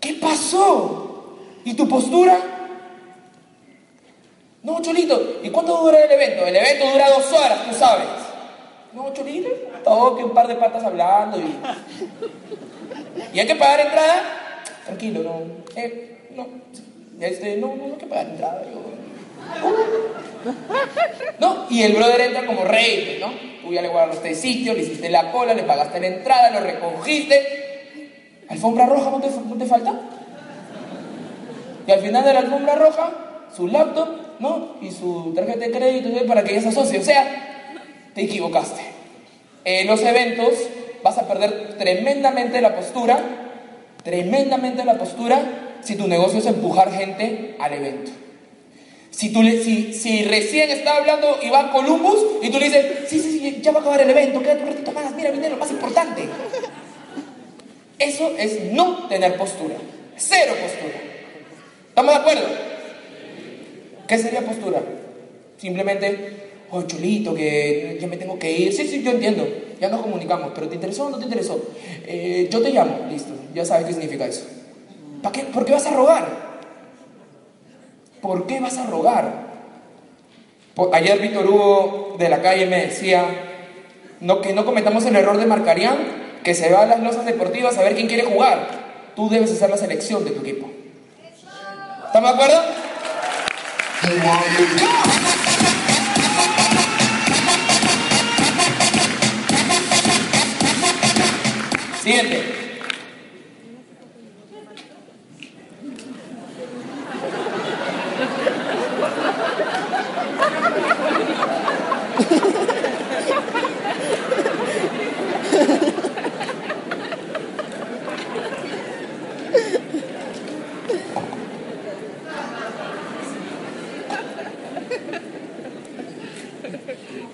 ¿Qué 0.00 0.14
pasó? 0.14 1.38
¿Y 1.64 1.74
tu 1.74 1.88
postura? 1.88 2.38
No, 4.62 4.80
Cholito, 4.80 5.40
¿y 5.42 5.50
cuánto 5.50 5.76
dura 5.76 6.00
el 6.00 6.10
evento? 6.10 6.46
El 6.46 6.56
evento 6.56 6.90
dura 6.90 7.10
dos 7.10 7.32
horas, 7.32 7.66
tú 7.68 7.74
sabes. 7.74 8.06
No, 8.94 9.12
Cholito, 9.12 9.48
todo 9.84 10.16
que 10.16 10.24
un 10.24 10.32
par 10.32 10.48
de 10.48 10.54
patas 10.54 10.84
hablando 10.84 11.38
y... 11.38 11.56
¿Y 13.32 13.40
hay 13.40 13.46
que 13.46 13.56
pagar 13.56 13.80
entrada? 13.80 14.22
Tranquilo, 14.84 15.22
no. 15.22 15.42
Eh, 15.76 16.30
no. 16.34 16.46
Este, 17.20 17.56
no, 17.56 17.74
no 17.76 17.84
hay 17.84 17.92
que 17.92 18.06
pagar 18.06 18.26
entrada. 18.26 18.62
Yo... 18.72 18.94
¿No? 21.38 21.66
Y 21.70 21.82
el 21.82 21.94
brother 21.94 22.20
entra 22.22 22.46
como 22.46 22.64
rey, 22.64 23.18
¿no? 23.20 23.32
Tú 23.62 23.72
ya 23.72 23.82
le 23.82 23.88
guardaste 23.88 24.34
sitio, 24.34 24.74
le 24.74 24.82
hiciste 24.82 25.08
la 25.10 25.32
cola, 25.32 25.54
le 25.54 25.62
pagaste 25.62 26.00
la 26.00 26.06
entrada, 26.06 26.50
lo 26.50 26.60
recogiste. 26.60 27.63
¿Alfombra 28.54 28.86
roja 28.86 29.10
no 29.10 29.20
te, 29.58 29.66
falta? 29.66 30.00
Y 31.88 31.90
al 31.90 32.00
final 32.00 32.24
de 32.24 32.32
la 32.32 32.38
alfombra 32.38 32.76
roja, 32.76 33.10
su 33.54 33.66
laptop, 33.66 34.08
¿no? 34.38 34.76
Y 34.80 34.92
su 34.92 35.32
tarjeta 35.34 35.66
de 35.66 35.72
crédito 35.72 36.24
para 36.26 36.44
que 36.44 36.52
ella 36.52 36.62
se 36.62 36.68
asocie. 36.68 37.00
O 37.00 37.02
sea, 37.02 37.72
te 38.14 38.22
equivocaste. 38.22 38.80
En 39.64 39.88
los 39.88 40.00
eventos 40.02 40.52
vas 41.02 41.18
a 41.18 41.26
perder 41.26 41.76
tremendamente 41.76 42.60
la 42.60 42.76
postura, 42.76 43.18
tremendamente 44.04 44.84
la 44.84 44.98
postura, 44.98 45.40
si 45.82 45.96
tu 45.96 46.06
negocio 46.06 46.38
es 46.38 46.46
empujar 46.46 46.92
gente 46.92 47.56
al 47.58 47.72
evento. 47.72 48.12
Si, 49.10 49.32
tú 49.32 49.42
le, 49.42 49.64
si, 49.64 49.92
si 49.94 50.22
recién 50.24 50.70
está 50.70 50.98
hablando 50.98 51.38
Iván 51.42 51.70
Columbus 51.72 52.18
y 52.40 52.50
tú 52.50 52.60
le 52.60 52.66
dices, 52.66 53.08
sí, 53.08 53.18
sí, 53.18 53.40
sí, 53.40 53.60
ya 53.60 53.72
va 53.72 53.78
a 53.78 53.80
acabar 53.82 54.00
el 54.00 54.10
evento, 54.10 54.40
quédate 54.40 54.62
un 54.62 54.68
ratito 54.68 54.92
más, 54.92 55.12
mira, 55.12 55.32
viene 55.32 55.50
lo 55.50 55.56
más 55.56 55.70
importante. 55.72 56.28
Eso 58.04 58.32
es 58.38 58.72
no 58.72 59.08
tener 59.08 59.36
postura, 59.36 59.76
cero 60.16 60.52
postura. 60.60 61.00
¿Estamos 61.88 62.14
de 62.14 62.20
acuerdo? 62.20 62.46
¿Qué 64.06 64.18
sería 64.18 64.42
postura? 64.42 64.82
Simplemente, 65.56 66.50
oh, 66.70 66.82
chulito, 66.82 67.34
que 67.34 67.96
ya 67.98 68.06
me 68.06 68.18
tengo 68.18 68.38
que 68.38 68.52
ir. 68.52 68.74
Sí, 68.74 68.86
sí, 68.86 69.02
yo 69.02 69.12
entiendo, 69.12 69.48
ya 69.80 69.88
nos 69.88 70.02
comunicamos, 70.02 70.52
pero 70.54 70.68
¿te 70.68 70.74
interesó 70.74 71.06
o 71.06 71.10
no 71.10 71.18
te 71.18 71.24
interesó? 71.24 71.58
Eh, 72.06 72.46
yo 72.50 72.60
te 72.60 72.70
llamo, 72.70 73.06
listo, 73.10 73.32
ya 73.54 73.64
sabes 73.64 73.86
qué 73.86 73.92
significa 73.94 74.26
eso. 74.26 74.44
¿Para 75.22 75.32
qué? 75.32 75.44
¿Por 75.44 75.64
qué 75.64 75.72
vas 75.72 75.86
a 75.86 75.94
rogar? 75.94 76.28
¿Por 78.20 78.46
qué 78.46 78.60
vas 78.60 78.76
a 78.76 78.86
rogar? 78.86 79.44
Ayer 80.92 81.20
Víctor 81.20 81.46
Hugo 81.48 82.16
de 82.18 82.28
la 82.28 82.42
calle 82.42 82.66
me 82.66 82.84
decía 82.86 83.24
no, 84.20 84.42
que 84.42 84.52
no 84.52 84.66
cometamos 84.66 85.06
el 85.06 85.16
error 85.16 85.38
de 85.38 85.46
Marcarián, 85.46 86.23
que 86.44 86.54
se 86.54 86.70
va 86.70 86.82
a 86.82 86.86
las 86.86 87.00
losas 87.00 87.24
deportivas 87.24 87.76
a 87.78 87.82
ver 87.82 87.94
quién 87.94 88.06
quiere 88.06 88.24
jugar. 88.24 88.68
Tú 89.16 89.30
debes 89.30 89.50
hacer 89.50 89.70
la 89.70 89.78
selección 89.78 90.24
de 90.24 90.30
tu 90.32 90.42
equipo. 90.42 90.70
¿Estamos 92.06 92.30
de 92.30 92.34
acuerdo? 92.36 92.62
Siguiente. 102.02 102.64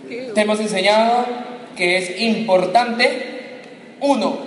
Te 0.09 0.30
hemos 0.43 0.61
enseñado 0.61 1.25
que 1.77 1.97
es 1.97 2.21
importante, 2.21 3.61
uno, 4.01 4.39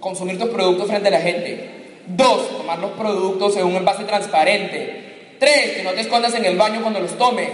consumir 0.00 0.38
tus 0.38 0.48
productos 0.48 0.88
frente 0.88 1.08
a 1.08 1.12
la 1.12 1.20
gente. 1.20 2.00
Dos, 2.06 2.58
tomar 2.58 2.78
los 2.78 2.92
productos 2.92 3.56
en 3.56 3.64
un 3.64 3.76
envase 3.76 4.04
transparente. 4.04 5.36
Tres, 5.38 5.72
que 5.76 5.82
no 5.82 5.92
te 5.92 6.00
escondas 6.00 6.34
en 6.34 6.44
el 6.44 6.56
baño 6.56 6.82
cuando 6.82 7.00
los 7.00 7.16
tomes. 7.16 7.50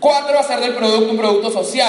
Cuatro, 0.00 0.38
hacer 0.38 0.60
del 0.60 0.74
producto 0.74 1.12
un 1.12 1.18
producto 1.18 1.50
social. 1.50 1.82